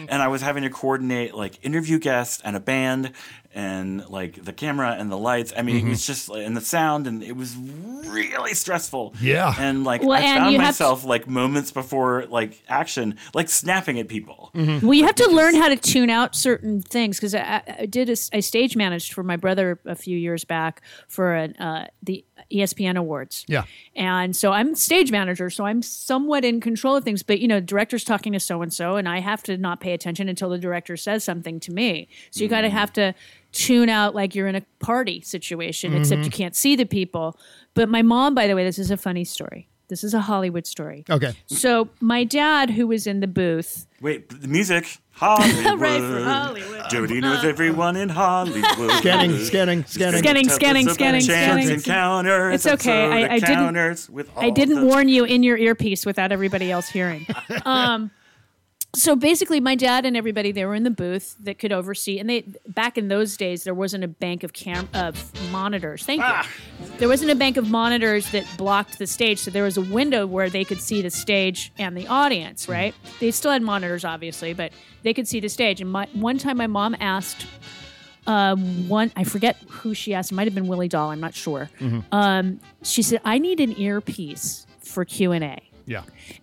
[0.09, 3.13] and I was having to coordinate like interview guests and a band
[3.55, 5.53] and like the camera and the lights.
[5.57, 5.87] I mean, Mhm.
[5.87, 9.15] it was just and the sound, and it was really stressful.
[9.21, 9.55] Yeah.
[9.59, 13.17] and like Well, I and found you have to- myself like moments before like action,
[13.35, 14.51] like snapping at people.
[14.55, 18.09] Well, you have to learn how to tune out certain things because I, I did
[18.09, 21.87] a, s- I stage managed for my brother a few years back for an, uh,
[22.03, 23.45] the ESPN Awards.
[23.49, 23.65] Yeah.
[23.97, 27.23] And so I'm stage manager, so I'm somewhat in control of things.
[27.23, 29.93] But you know, director's talking to so and so, and I have to not pay
[29.93, 32.09] attention until the director says something to me.
[32.31, 33.15] So you got to have to
[33.59, 36.25] tune out like you're in a party situation, except Mhm.
[36.27, 37.37] you can't see the people.
[37.75, 39.69] But my mom, by the way, this is a funny story.
[39.89, 41.05] This is a Hollywood story.
[41.09, 41.33] Okay.
[41.47, 44.99] So my dad, who was in the booth, Wait, the music.
[45.13, 45.81] Hollywood.
[45.81, 46.91] Right, for Hollywood.
[46.91, 48.65] Jody knows everyone in Hollywood.
[48.99, 50.19] Scanning, scanning, scanning.
[50.23, 51.69] Scanning, scanning, scanning, scanning.
[51.71, 52.55] Encounters.
[52.55, 53.05] It's okay.
[53.05, 53.55] and so I, the I didn't.
[53.57, 57.27] counters with I all didn't the- warn you in your earpiece without everybody else hearing.
[57.65, 58.11] um,
[58.95, 62.29] so basically, my dad and everybody they were in the booth that could oversee, and
[62.29, 66.05] they back in those days there wasn't a bank of cam of monitors.
[66.05, 66.89] Thank you.
[66.99, 70.27] There wasn't a bank of monitors that blocked the stage, so there was a window
[70.27, 72.69] where they could see the stage and the audience.
[72.69, 72.95] Right?
[73.21, 74.73] They still had monitors, obviously, but
[75.03, 75.81] they could see the stage.
[75.81, 77.47] And my, one time, my mom asked
[78.27, 80.33] um, one I forget who she asked.
[80.33, 81.11] It might have been Willie Dahl.
[81.11, 81.71] I'm not sure.
[81.79, 82.05] Mhm.
[82.13, 85.59] Um, she said, "I need an earpiece for Q and A."
[85.89, 86.03] Yeah.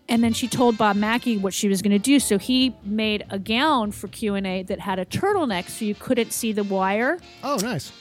[0.09, 2.19] And then she told Bob Mackie what she was going to do.
[2.19, 5.93] So he made a gown for Q and A that had a turtleneck, so you
[5.93, 7.19] couldn't see the wire.
[7.43, 7.91] Oh, nice.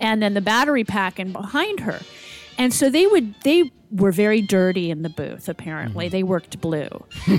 [0.00, 2.00] And then the battery pack and behind her.
[2.56, 5.48] And so they would they were very dirty in the booth.
[5.48, 6.12] Apparently, mm-hmm.
[6.12, 6.88] they worked blue,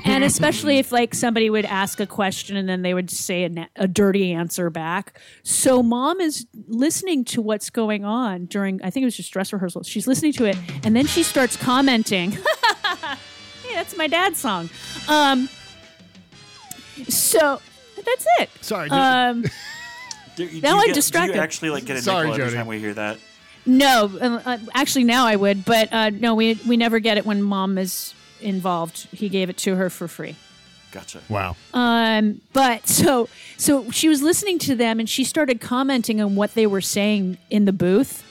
[0.05, 3.69] and especially if like somebody would ask a question and then they would say a,
[3.75, 5.19] a dirty answer back.
[5.43, 8.81] So mom is listening to what's going on during.
[8.83, 9.83] I think it was just dress rehearsal.
[9.83, 12.37] She's listening to it, and then she starts commenting.
[13.91, 14.69] hey, that's my dad's song.
[15.07, 15.49] Um,
[17.07, 17.61] so
[18.05, 18.49] that's it.
[18.61, 18.89] Sorry.
[18.89, 19.45] Um,
[20.37, 21.33] Do, do Now I'm get, distracted.
[21.33, 22.55] Do you actually like get a Sorry, nickel every Jody.
[22.57, 23.17] time we hear that?
[23.65, 27.25] No, uh, uh, actually now I would, but uh, no, we we never get it
[27.25, 29.07] when mom is involved.
[29.11, 30.37] He gave it to her for free.
[30.93, 31.19] Gotcha.
[31.27, 31.57] Wow.
[31.73, 33.27] Um, but so
[33.57, 37.37] so she was listening to them and she started commenting on what they were saying
[37.49, 38.23] in the booth.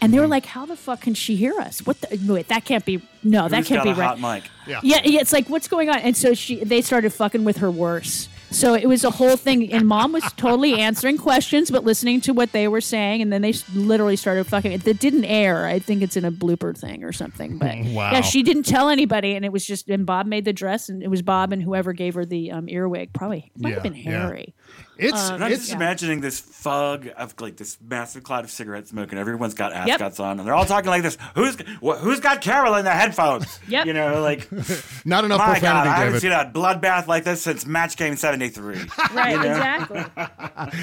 [0.00, 1.80] And they were like, "How the fuck can she hear us?
[1.86, 2.48] What the wait?
[2.48, 3.02] That can't be.
[3.24, 4.18] No, that can't got be a right.
[4.18, 4.44] hot mic?
[4.66, 4.80] Yeah.
[4.82, 5.98] Yeah, yeah, it's like what's going on?
[5.98, 8.28] And so she they started fucking with her worse.
[8.50, 12.32] So it was a whole thing, and mom was totally answering questions but listening to
[12.32, 14.72] what they were saying, and then they literally started fucking.
[14.72, 15.66] It didn't air.
[15.66, 17.58] I think it's in a blooper thing or something.
[17.58, 18.12] But Wow.
[18.12, 21.02] yeah, she didn't tell anybody, and it was just and Bob made the dress, and
[21.02, 23.12] it was Bob and whoever gave her the um, earwig.
[23.12, 24.26] Probably it might have Yeah, been yeah.
[24.26, 24.54] Harry.
[25.00, 28.88] It's And I'm it's just imagining this fog of like this massive cloud of cigarette
[28.88, 29.88] smoke, and everyone's got Yep.
[30.00, 31.16] ascots on, and they're all talking like this.
[31.36, 33.60] Who's wh- who's got Carol in their headphones?
[33.68, 33.86] Yep.
[33.86, 34.48] You know, like
[35.04, 36.20] not enough my God, profanity, I haven't David.
[36.22, 38.76] seen a bloodbath like this since Match Game '73.
[39.14, 40.04] Right, exactly.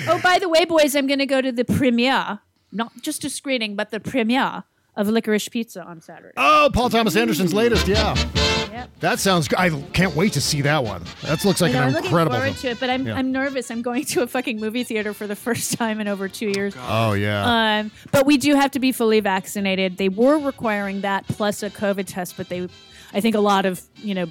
[0.07, 2.39] oh, by the way, boys, I'm going to go to the premiere,
[2.71, 4.63] not just a screening, but the premiere
[4.95, 6.33] of Licorice Pizza on Saturday.
[6.37, 7.85] Oh, Paul Thomas Anderson's latest.
[7.87, 8.15] Yeah.
[8.71, 8.89] Yep.
[8.99, 9.47] That sounds.
[9.57, 11.03] I can't wait to see that one.
[11.23, 12.37] That looks like You know, an I'm looking incredible.
[12.37, 13.15] forward to it, but I'm, Yeah.
[13.15, 13.69] I'm nervous.
[13.71, 16.75] I'm going to a fucking movie theater for the first time in over two years.
[16.87, 17.79] Oh yeah.
[17.79, 19.97] Um, but we do have to be fully vaccinated.
[19.97, 22.67] They were requiring that plus a COVID test, but they,
[23.13, 24.25] I think a lot of you know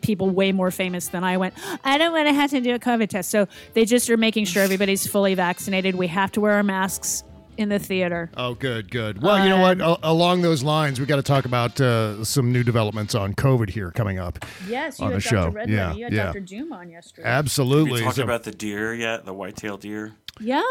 [0.00, 1.54] people way more famous than I went.
[1.84, 4.44] I don't want to have to do a COVID test, so they just are making
[4.44, 5.96] sure everybody's fully vaccinated.
[5.96, 7.24] We have to wear our masks
[7.58, 8.30] in the theater.
[8.36, 9.22] Oh, good, good.
[9.22, 9.80] Well, you know what?
[9.80, 13.70] A- along those lines, we got to talk about uh, some new developments on COVID
[13.70, 14.44] here coming up.
[14.66, 15.54] Yes, on the show.
[15.66, 16.24] yeah, You had yeah.
[16.26, 16.40] Dr.
[16.40, 17.28] Doom on yesterday.
[17.28, 17.90] Absolutely.
[17.90, 19.24] Have you talked So- about the deer yet?
[19.26, 20.12] The white-tailed deer.
[20.40, 20.62] Yeah.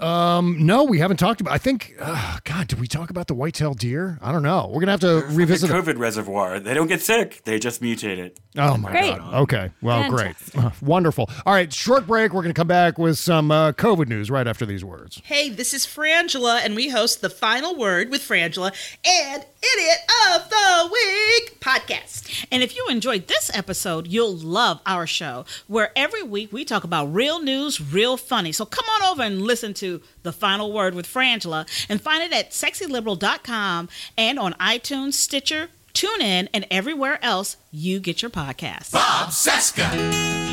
[0.00, 1.52] Um, no, we haven't talked about.
[1.54, 4.18] I think, uh, God, did we talk about the white-tailed deer?
[4.20, 4.68] I don't know.
[4.72, 5.70] We're gonna have to The revisit.
[5.70, 5.72] it.
[5.72, 6.58] COVID reservoir.
[6.58, 7.40] They don't get sick.
[7.44, 8.40] They just mutate it.
[8.56, 9.16] Oh my Great.
[9.16, 9.34] God.
[9.42, 9.70] Okay.
[9.80, 10.54] Well, Fantastic.
[10.60, 10.72] great.
[10.82, 11.30] Wonderful.
[11.46, 11.72] All right.
[11.72, 12.32] Short break.
[12.32, 15.20] We're gonna come back with some uh, COVID news right after these words.
[15.24, 15.86] Hey, this is
[16.32, 18.72] Frangela, and we host The Final Word with Frangela
[19.04, 19.98] and Idiot
[20.34, 22.46] of the Week podcast.
[22.50, 26.84] And if you enjoyed this episode, you'll love our show, where every week we talk
[26.84, 28.52] about real news, real funny.
[28.52, 32.32] So come on over and listen to The Final Word with Frangela and find it
[32.32, 38.92] at sexyliberal.com and on iTunes, Stitcher, TuneIn, and everywhere else you get your podcasts.
[38.92, 40.51] Bob Cesca.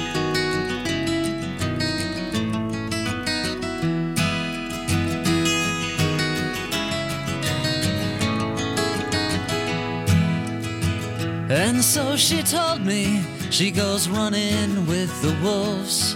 [11.49, 16.15] And so she told me she goes running with the wolves.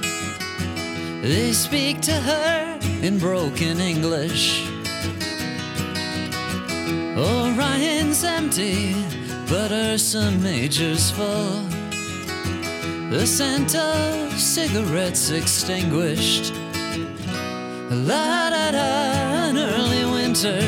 [1.24, 4.64] They speak to her in broken English.
[7.18, 8.94] Orion's empty,
[9.50, 11.62] but Ursa Major's full.
[13.10, 16.54] The scent of cigarettes extinguished.
[17.90, 20.60] La da da, an early winter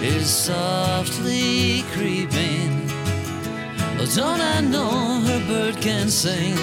[0.00, 2.55] is softly creeping.
[4.08, 6.54] Oh, don't I know her bird can sing?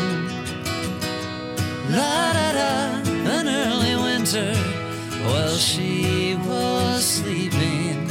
[1.92, 4.56] La da da, an early winter
[5.26, 8.10] while she was sleeping.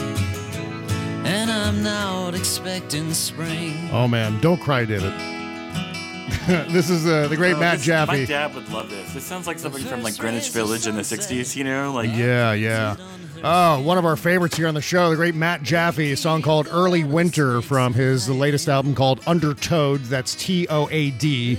[1.25, 3.89] And I'm now expecting spring.
[3.91, 5.13] Oh man, don't cry, David.
[6.71, 8.13] this is uh, the great Oh, Matt this- Jaffe.
[8.13, 9.15] My dad would love this.
[9.15, 11.57] This sounds like something from like Greenwich Village in the '60s.
[11.57, 12.97] You know, like Yeah, yeah.
[13.45, 16.43] Oh, one of our favorites here on the show, the great Matt Jaffe, a song
[16.43, 20.03] called Early Winter from his latest album called Undertoad.
[20.03, 21.59] That's T O A D.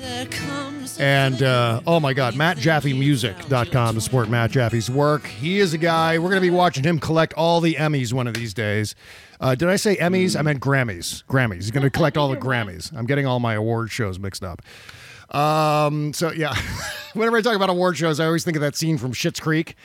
[0.97, 5.25] And uh, oh my God, MattJaffeMusic.com to support Matt Jaffe's work.
[5.25, 8.27] He is a guy, we're going to be watching him collect all the Emmys one
[8.27, 8.95] of these days.
[9.41, 10.39] Uh, did I say Emmys?
[10.39, 11.25] I meant Grammys.
[11.25, 11.55] Grammys.
[11.55, 12.95] He's going to collect all the Grammys.
[12.95, 14.61] I'm getting all my award shows mixed up.
[15.35, 16.53] Um, so yeah,
[17.13, 19.75] whenever I talk about award shows, I always think of that scene from Schitt's Creek,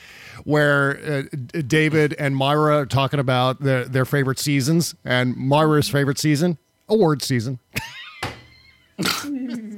[0.43, 0.99] where
[1.33, 6.57] uh, David and Moira are talking about their their favorite seasons, and Moira's favorite season,
[6.87, 7.59] award season.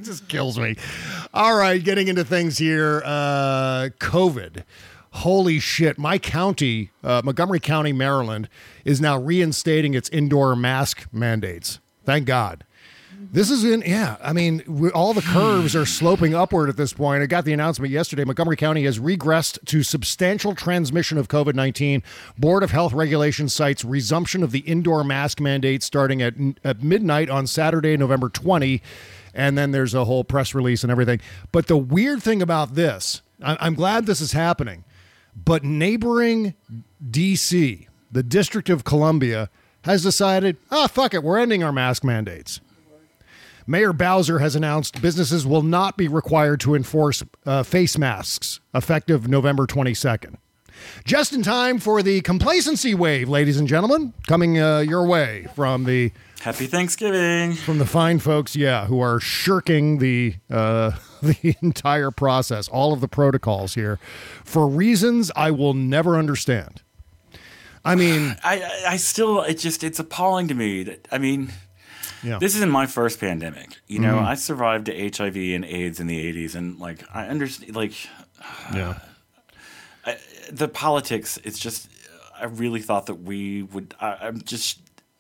[0.04, 0.76] Just kills me.
[1.34, 3.02] All right, getting into things here.
[3.06, 4.64] Uh, COVID.
[5.14, 5.98] Holy shit.
[5.98, 8.48] My county, uh, Montgomery County, Maryland,
[8.86, 11.80] is now reinstating its indoor mask mandates.
[12.06, 12.64] Thank God.
[13.34, 14.18] This is in, yeah.
[14.22, 17.24] I mean, all the curves are sloping upward at this point.
[17.24, 18.26] I got the announcement yesterday.
[18.26, 22.04] Montgomery County has regressed to substantial transmission of COVID 19.
[22.38, 26.34] Board of Health Regulations cites resumption of the indoor mask mandate starting at,
[26.66, 28.82] at midnight on Saturday, November 20.
[29.34, 31.22] And then there's a whole press release and everything.
[31.54, 34.84] But the weird thing about this, I'm glad this is happening,
[35.42, 36.54] but neighboring
[37.10, 39.50] DC, the District of Columbia,
[39.86, 42.60] has decided, oh, fuck it, we're ending our mask mandates.
[43.72, 49.30] Mayor Bowser has announced businesses will not be required to enforce uh, face masks effective
[49.30, 50.36] November 22nd.
[51.06, 55.86] Just in time for the complacency wave, ladies and gentlemen, coming uh, your way from
[55.86, 56.12] the
[56.42, 60.92] Happy Thanksgiving from the fine folks, yeah, who are shirking the uh,
[61.22, 64.00] the entire process, all of the protocols here,
[64.44, 66.82] for reasons I will never understand.
[67.86, 70.84] I mean, I, I I still it just it's appalling to me.
[70.84, 71.54] That, I mean,
[72.24, 72.38] Yeah.
[72.40, 73.78] this isn't my first pandemic.
[73.88, 74.26] You know, Mhm.
[74.26, 77.94] I survived HIV and AIDS in the '80s, and like I understand, like
[78.74, 79.00] yeah,
[80.06, 80.18] I,
[80.52, 81.38] the politics.
[81.44, 81.90] It's just
[82.40, 83.94] I really thought that we would.
[84.02, 84.80] I, I'm just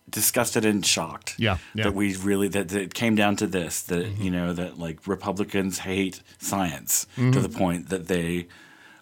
[0.09, 1.35] disgusted and shocked.
[1.37, 1.85] Yeah, yeah.
[1.85, 3.81] that we really that, that it came down to this.
[3.83, 7.41] That you know that like Republicans hate science to Mhm.
[7.41, 8.47] the point that they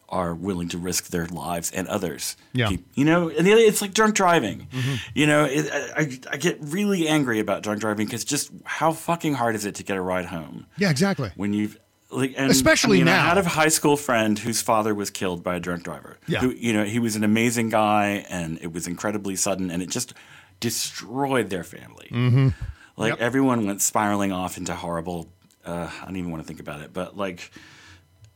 [0.09, 2.35] are willing to risk their lives and others.
[2.53, 2.71] Yeah.
[2.95, 4.67] You know, and the other, it's like drunk driving.
[4.71, 4.99] Mhm.
[5.13, 9.35] You know, it, I, I get really angry about drunk driving because just how fucking
[9.35, 11.31] hard is it to get a ride home yeah, exactly.
[11.35, 11.77] when you've
[12.11, 13.23] like, and, Especially I mean, now.
[13.23, 16.17] I had a high school friend whose father was killed by a drunk driver.
[16.27, 16.39] Yeah.
[16.39, 19.89] Who, you know, he was an amazing guy, and it was incredibly sudden, and it
[19.91, 20.15] just
[20.59, 22.09] destroyed their family.
[22.11, 22.53] Mhm.
[22.97, 23.19] Like Yep.
[23.21, 25.31] everyone went spiraling off into horrible.
[25.65, 27.51] Uh, I don't even want to think about it, but like,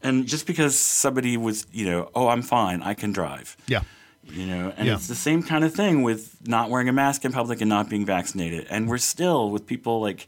[0.04, 3.56] and just because somebody was, you know, oh, I'm fine, I can drive.
[3.68, 3.82] Yeah.
[4.26, 4.94] You know, and Yeah.
[4.96, 7.90] it's the same kind of thing with not wearing a mask in public and not
[7.90, 8.68] being vaccinated.
[8.70, 10.28] And we're still with people like,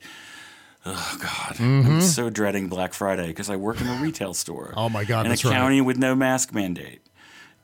[0.86, 1.86] oh God, Mhm.
[1.86, 4.74] I'm so dreading Black Friday because I work in a retail store.
[4.76, 5.42] Oh my God, in a right.
[5.42, 7.02] county with no mask mandate.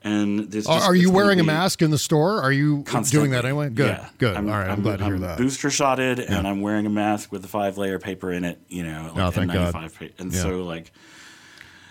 [0.03, 2.41] And just- are you wearing a mask in the store?
[2.41, 3.27] Are you constantly.
[3.27, 3.69] doing that anyway?
[3.69, 4.05] Good, Yeah.
[4.17, 4.35] good.
[4.35, 5.37] I'm, All right, I'm, glad to hear that.
[5.37, 8.59] Booster shotted, and I'm wearing a mask with a five layer paper in it.
[8.67, 9.75] You know, Oh, like thank God.
[9.75, 10.41] N95 pa- and Yeah.
[10.41, 10.91] so like.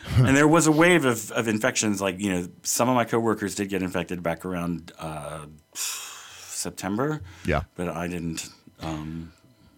[0.17, 2.01] and there was a wave of, of infections.
[2.01, 7.21] Like you know, some of my coworkers did get infected back around uh, September.
[7.45, 7.63] Yeah.
[7.77, 8.49] but I didn't.
[8.83, 9.33] Um,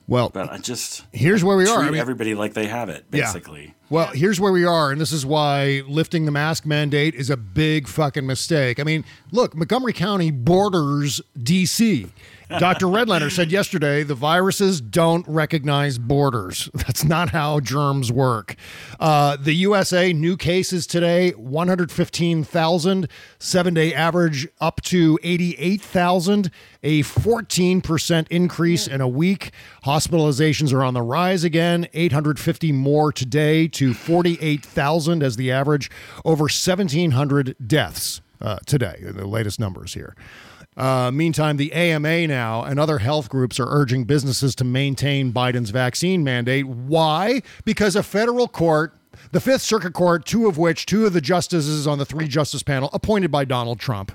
[0.09, 1.79] Well, but I just here's where we are.
[1.79, 3.23] I treat mean- everybody like they have it, Yeah.
[3.27, 3.75] basically.
[3.91, 7.37] Well, here's where we are, and this is why lifting the mask mandate is a
[7.37, 8.81] big fucking mistake.
[8.81, 12.09] I mean, look, Montgomery County borders DC.
[12.59, 12.87] Dr.
[12.87, 16.69] Redlener said yesterday the viruses don't recognize borders.
[16.75, 18.57] That's not how germs work.
[19.01, 26.51] Uh, the USA, new cases today, 115,000, seven day average up to 88,000,
[26.83, 29.53] a 14% increase in a week.
[29.85, 35.91] Hospitalizations are on the rise again, 850 more today to 48,000 as the average,
[36.25, 40.15] over 1,700 deaths uh, today, the latest numbers here.
[40.77, 45.71] Uh, meantime, the AMA now and other health groups are urging businesses to maintain Biden's
[45.71, 46.67] vaccine mandate.
[46.67, 47.43] Why?
[47.65, 48.95] Because a federal court,
[49.33, 52.63] the Fifth Circuit Court, two of which, two of the justices on the three justice
[52.63, 54.13] panel, appointed by Donald Trump,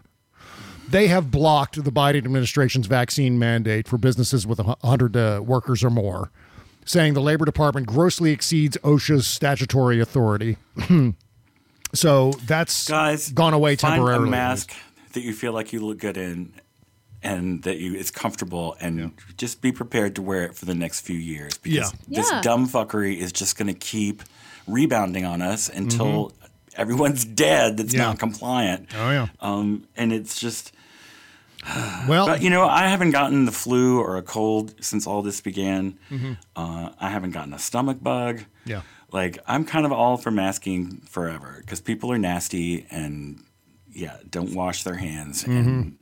[0.89, 5.89] they have blocked the Biden administration's vaccine mandate for businesses with 100 uh, workers or
[5.91, 6.31] more,
[6.85, 10.57] saying the Labor Department grossly exceeds OSHA's statutory authority.
[11.93, 14.27] so that's Guys, gone away find temporarily.
[14.29, 14.73] a mask
[15.17, 16.53] that you feel like you look good in
[17.23, 21.01] and that you it's comfortable and just be prepared to wear it for the next
[21.01, 21.99] few years because Yeah.
[22.21, 22.41] this Yeah.
[22.41, 24.21] dumb fuckery is just going to keep
[24.67, 26.31] rebounding on us until
[26.75, 27.97] everyone's dead that's Mm-hmm.
[27.99, 28.05] Yeah.
[28.05, 28.89] not compliant.
[28.95, 29.27] Oh, yeah.
[29.41, 30.71] Um, and it's just
[32.07, 35.41] well, but you know, I haven't gotten the flu or a cold since all this
[35.41, 35.97] began.
[36.11, 36.37] Mhm.
[36.55, 38.43] Uh, I haven't gotten a stomach bug.
[38.65, 38.81] Yeah.
[39.11, 43.41] Like I'm kind of all for masking forever because people are nasty and
[43.97, 45.43] yeah, don't wash their hands.
[45.43, 45.49] Mhm.
[45.49, 45.97] And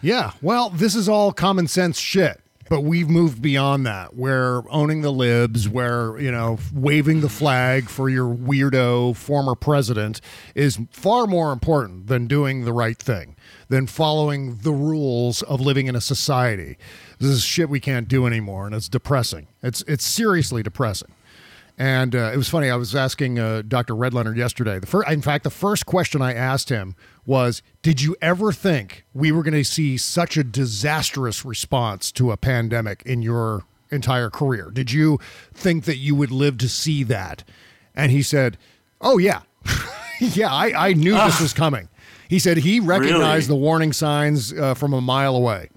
[0.00, 2.40] Yeah, well, this is all common sense shit.
[2.70, 7.90] But we've moved beyond that, where owning the libs, where, you know, waving the flag
[7.90, 10.22] for your weirdo former president
[10.54, 13.36] is far more important than doing the right thing,
[13.68, 16.78] than following the rules of living in a society.
[17.18, 19.46] This is shit we can't do anymore, and it's depressing.
[19.62, 21.12] It's, it's seriously depressing.
[21.76, 22.70] And uh, it was funny.
[22.70, 23.94] I was asking uh, Dr.
[23.94, 24.78] Redlener yesterday.
[24.78, 26.94] The first, in fact, the first question I asked him
[27.26, 32.30] was, "Did you ever think we were going to see such a disastrous response to
[32.30, 34.70] a pandemic in your entire career?
[34.72, 35.18] Did you
[35.52, 37.42] think that you would live to see that?"
[37.96, 38.56] And he said,
[39.00, 39.42] "Oh yeah,
[40.20, 40.52] yeah.
[40.52, 41.88] I, I knew this was coming."
[42.28, 45.70] He said he recognized the warning signs uh, from a mile away.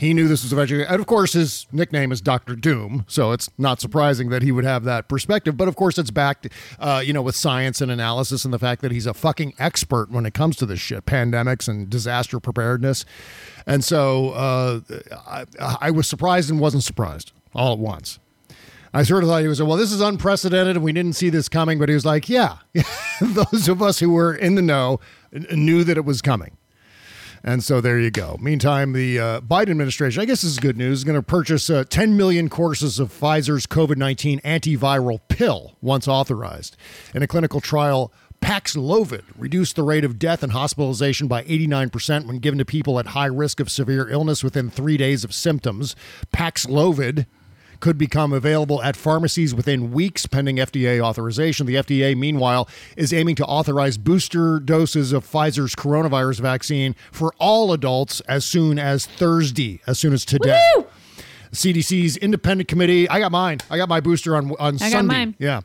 [0.00, 3.50] He knew this was eventually, and of course, his nickname is Doctor Doom, so it's
[3.58, 5.58] not surprising that he would have that perspective.
[5.58, 6.48] But of course, it's backed,
[6.78, 10.10] uh, you know, with science and analysis, and the fact that he's a fucking expert
[10.10, 13.04] when it comes to this shit, pandemics and disaster preparedness.
[13.66, 14.80] And so, uh,
[15.26, 18.18] I, I was surprised and wasn't surprised all at once.
[18.94, 21.50] I sort of thought he was, well, this is unprecedented and we didn't see this
[21.50, 21.78] coming.
[21.78, 22.56] But he was like, yeah,
[23.20, 24.98] those of us who were in the know
[25.52, 26.56] knew that it was coming.
[27.42, 28.36] And so there you go.
[28.40, 31.70] Meantime, the uh, Biden administration, I guess this is good news, is going to purchase
[31.70, 36.76] uh, 10 million courses of Pfizer's COVID 19 antiviral pill once authorized.
[37.14, 42.38] In a clinical trial, Paxlovid reduced the rate of death and hospitalization by 89% when
[42.38, 45.94] given to people at high risk of severe illness within three days of symptoms.
[46.32, 47.26] Paxlovid
[47.80, 51.66] could become available at pharmacies within weeks pending FDA authorization.
[51.66, 57.72] The FDA, meanwhile, is aiming to authorize booster doses of Pfizer's coronavirus vaccine for all
[57.72, 60.60] adults as soon as Thursday, as soon as today.
[61.50, 63.58] The CDC's independent committee, I got mine.
[63.70, 65.14] I got my booster on on I got Sunday.
[65.14, 65.34] mine.
[65.38, 65.62] Yeah.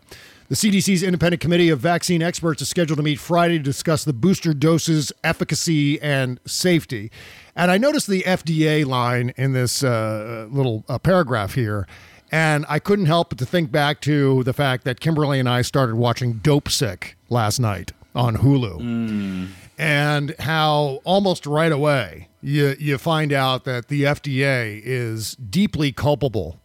[0.48, 4.14] The CDC's independent committee of vaccine experts is scheduled to meet Friday to discuss the
[4.14, 7.12] booster doses, efficacy, and safety.
[7.56, 11.88] And I noticed the FDA line in this uh, little uh, paragraph here,
[12.32, 15.62] and I couldn't help but to think back to the fact that Kimberly and I
[15.62, 19.50] started watching Dopesick last night on Hulu.
[19.78, 26.60] And how almost right away you you find out that the FDA is deeply culpable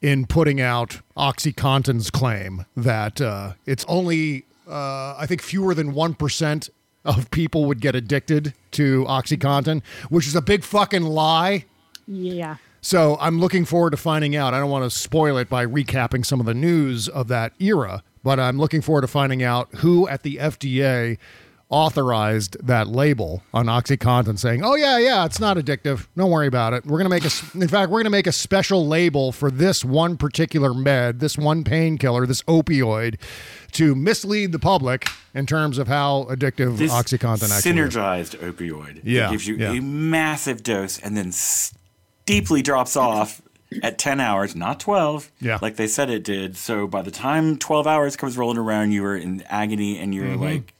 [0.00, 6.14] in putting out OxyContin's claim that uh, it's only uh, I think fewer than one
[6.14, 6.70] percent
[7.06, 11.64] of people would get addicted to OxyContin, which is a big fucking lie.
[12.06, 12.56] Yeah.
[12.80, 14.54] So I'm looking forward to finding out.
[14.54, 18.02] I don't want to spoil it by recapping some of the news of that era,
[18.22, 21.18] but I'm looking forward to finding out who at the FDA
[21.68, 26.06] authorized that label on OxyContin saying, "Oh yeah, yeah, it's not addictive.
[26.16, 26.86] Don't worry about it.
[26.86, 29.50] We're going to make a in fact, we're going to make a special label for
[29.50, 33.16] this one particular med, this one painkiller, this opioid
[33.72, 39.00] to mislead the public in terms of how addictive this OxyContin actually is." synergized opioid
[39.02, 39.72] Yeah, gives you yeah.
[39.72, 43.42] a massive dose and then steeply drops off
[43.82, 45.58] at 10 hours, not 12, Yeah.
[45.60, 46.56] like they said it did.
[46.56, 50.26] So by the time 12 hours comes rolling around, you are in agony and you're
[50.36, 50.40] Mhm.
[50.40, 50.72] like,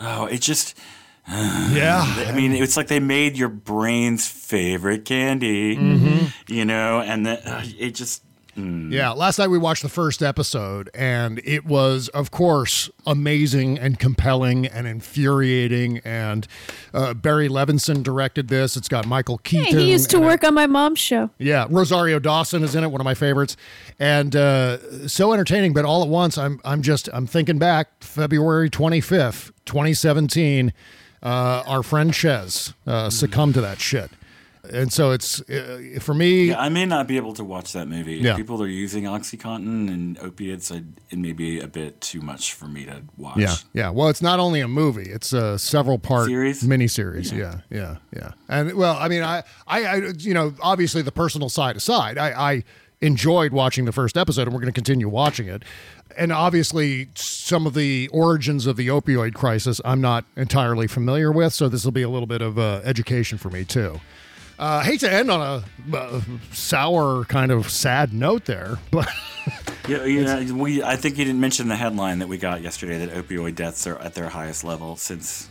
[0.00, 0.76] oh, it just.
[1.28, 2.02] Yeah.
[2.26, 6.32] I mean, it's like they made your brain's favorite candy, Mhm.
[6.48, 8.24] you know, and then uh, it just.
[8.56, 8.90] mm.
[8.90, 13.96] Yeah, last night we watched the first episode, and it was, of course, amazing and
[14.00, 15.98] compelling and infuriating.
[16.04, 16.48] And
[16.92, 18.76] uh, Barry Levinson directed this.
[18.76, 19.78] It's got Michael Hey, Keaton.
[19.78, 21.30] he used to and- work on my mom's show.
[21.38, 23.56] yeah, Rosario Dawson is in it, one of my favorites,
[24.00, 25.74] and uh, so entertaining.
[25.74, 30.72] But all at once, I'm I'm just I'm thinking back February 25th, 2017.
[31.22, 34.10] Uh, our friend Chez uh, succumbed to that shit,
[34.72, 36.46] And so it's uh, for me.
[36.46, 38.14] Yeah, I may not be able to watch that movie.
[38.14, 38.36] Yeah.
[38.36, 42.64] People are using OxyContin and opiates, I, it may be a bit too much for
[42.66, 43.36] me to watch.
[43.36, 43.90] Yeah, yeah.
[43.90, 46.62] Well, it's not only a movie; it's a several part Series?
[46.62, 47.30] miniseries.
[47.36, 47.60] Yeah.
[47.70, 51.76] yeah, yeah, And well, I mean, I, I, I you know, obviously the personal side
[51.76, 52.64] aside, I, I
[53.02, 55.64] enjoyed watching the first episode, and we're going to continue watching it.
[56.20, 61.54] And obviously, some of the origins of the opioid crisis, I'm not entirely familiar with,
[61.54, 64.00] so this will be a little bit of uh, education for me too.
[64.58, 66.20] Uh, I hate to end on a uh,
[66.52, 69.08] sour, kind of sad note there, but
[69.88, 70.52] Yeah, yeah.
[70.52, 73.86] We, I think you didn't mention the headline that we got yesterday that opioid deaths
[73.86, 75.48] are at their highest level since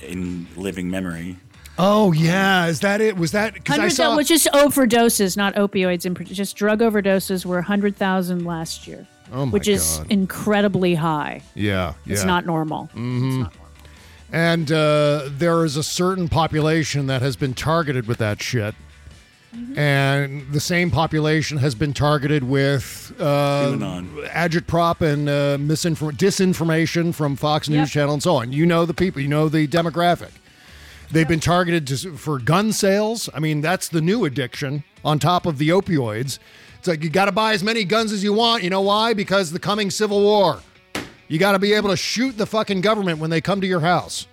[0.00, 1.36] in living memory.
[1.78, 3.16] oh yeah, is that it?
[3.16, 4.12] Was that because I saw?
[4.12, 9.46] of, which is overdoses, not opioids, and just drug overdoses were 100,000 last year, Oh,
[9.46, 10.06] my which is God.
[10.10, 11.42] incredibly high.
[11.54, 12.86] yeah, yeah, It's not normal.
[12.86, 13.44] hmm
[14.32, 18.74] And uh, there is a certain population that has been targeted with that shit.
[19.76, 24.28] And the same population has been targeted with uh, QAnon.
[24.28, 27.88] agitprop and uh, misinform- disinformation from Fox News Yep.
[27.88, 28.52] Channel and so on.
[28.52, 30.30] You know the people, you know the demographic.
[31.10, 33.30] They've been targeted to, for gun sales.
[33.34, 36.38] I mean, that's the new addiction on top of the opioids.
[36.78, 38.62] It's like you got to buy as many guns as you want.
[38.62, 39.14] You know why?
[39.14, 40.60] Because the coming civil war.
[41.26, 43.80] You got to be able to shoot the fucking government when they come to your
[43.80, 44.26] house.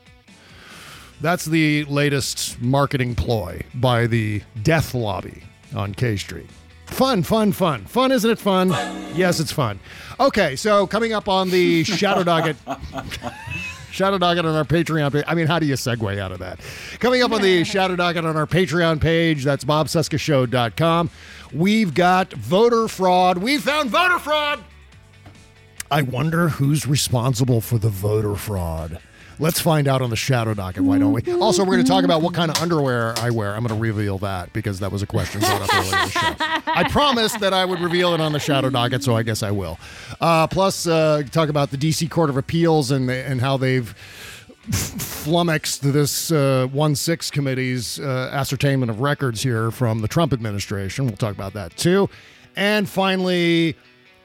[1.21, 5.43] That's the latest marketing ploy by the death lobby
[5.75, 6.49] on K Street.
[6.87, 7.85] Fun, fun, fun.
[7.85, 8.69] Fun, isn't it fun?
[9.15, 9.79] Yes, it's fun.
[10.19, 12.55] Okay, so coming up on the Shadow Docket.
[13.95, 15.23] Shadow Docket on our Patreon page.
[15.25, 16.59] I mean, how do you segue out of that?
[16.99, 21.09] Coming up on the Shadow Docket on our Patreon page, that's bobcescashow.com.
[21.53, 23.37] We've got voter fraud.
[23.37, 24.63] We found voter fraud.
[25.89, 28.99] I wonder who's responsible for the voter fraud.
[29.37, 31.21] Let's find out on the Shadow Docket, why don't we?
[31.33, 33.53] Also, we're going to talk about what kind of underwear I wear.
[33.53, 36.09] I'm going to reveal that because that was a question brought up earlier in the
[36.09, 36.35] show.
[36.67, 39.51] I promised that I would reveal it on the Shadow Docket, so I guess I
[39.51, 39.77] will.
[40.21, 43.93] Uh, plus, uh, talk about the DC Court of Appeals and and how they've
[44.71, 51.05] flummoxed this uh, 1 6 committee's uh, ascertainment of records here from the Trump administration.
[51.05, 52.09] We'll talk about that too.
[52.55, 53.75] And finally,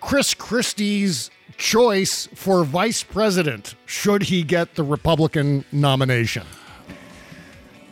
[0.01, 1.31] Chris Christie's
[1.61, 6.45] choice for vice president should he get the Republican nomination.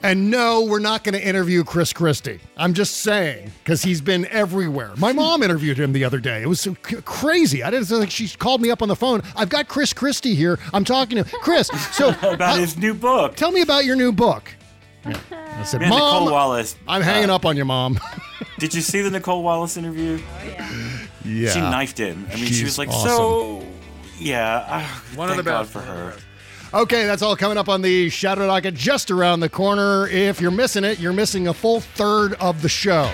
[0.02, 2.40] And no, we're not going to interview Chris Christie.
[2.56, 4.92] I'm just saying because he's been everywhere.
[4.96, 6.40] My mom interviewed him the other day.
[6.40, 7.64] It was so c- crazy.
[7.64, 9.22] I didn't like she called me up on the phone.
[9.36, 10.58] I've got Chris Christie here.
[10.72, 11.66] I'm talking to Chris.
[11.92, 13.34] So About his new book.
[13.34, 14.54] Tell me about your new book.
[15.04, 15.18] Yeah.
[15.30, 16.76] I said, Man, Mom, Nicolle Wallace.
[16.86, 17.98] I'm hanging uh, up on you, Mom.
[18.58, 20.20] Did you see the Nicolle Wallace interview?
[20.46, 20.97] yeah.
[21.28, 22.26] She knifed him.
[22.32, 23.08] I mean, she was like, awesome.
[23.08, 23.64] so.
[24.18, 24.64] Yeah.
[24.68, 24.82] Uh,
[25.16, 25.72] One of thank the God best.
[25.72, 26.14] for her.
[26.74, 30.06] Okay, that's all coming up on the Shadow Docket just around the corner.
[30.08, 33.10] If you're missing it, you're missing a full third of the show.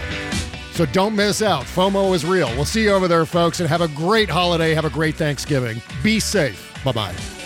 [0.72, 1.64] So don't miss out.
[1.64, 2.48] FOMO is real.
[2.56, 4.74] We'll see you over there, folks, and have a great holiday.
[4.74, 5.80] Have a great Thanksgiving.
[6.02, 6.76] Be safe.
[6.84, 7.43] Bye bye.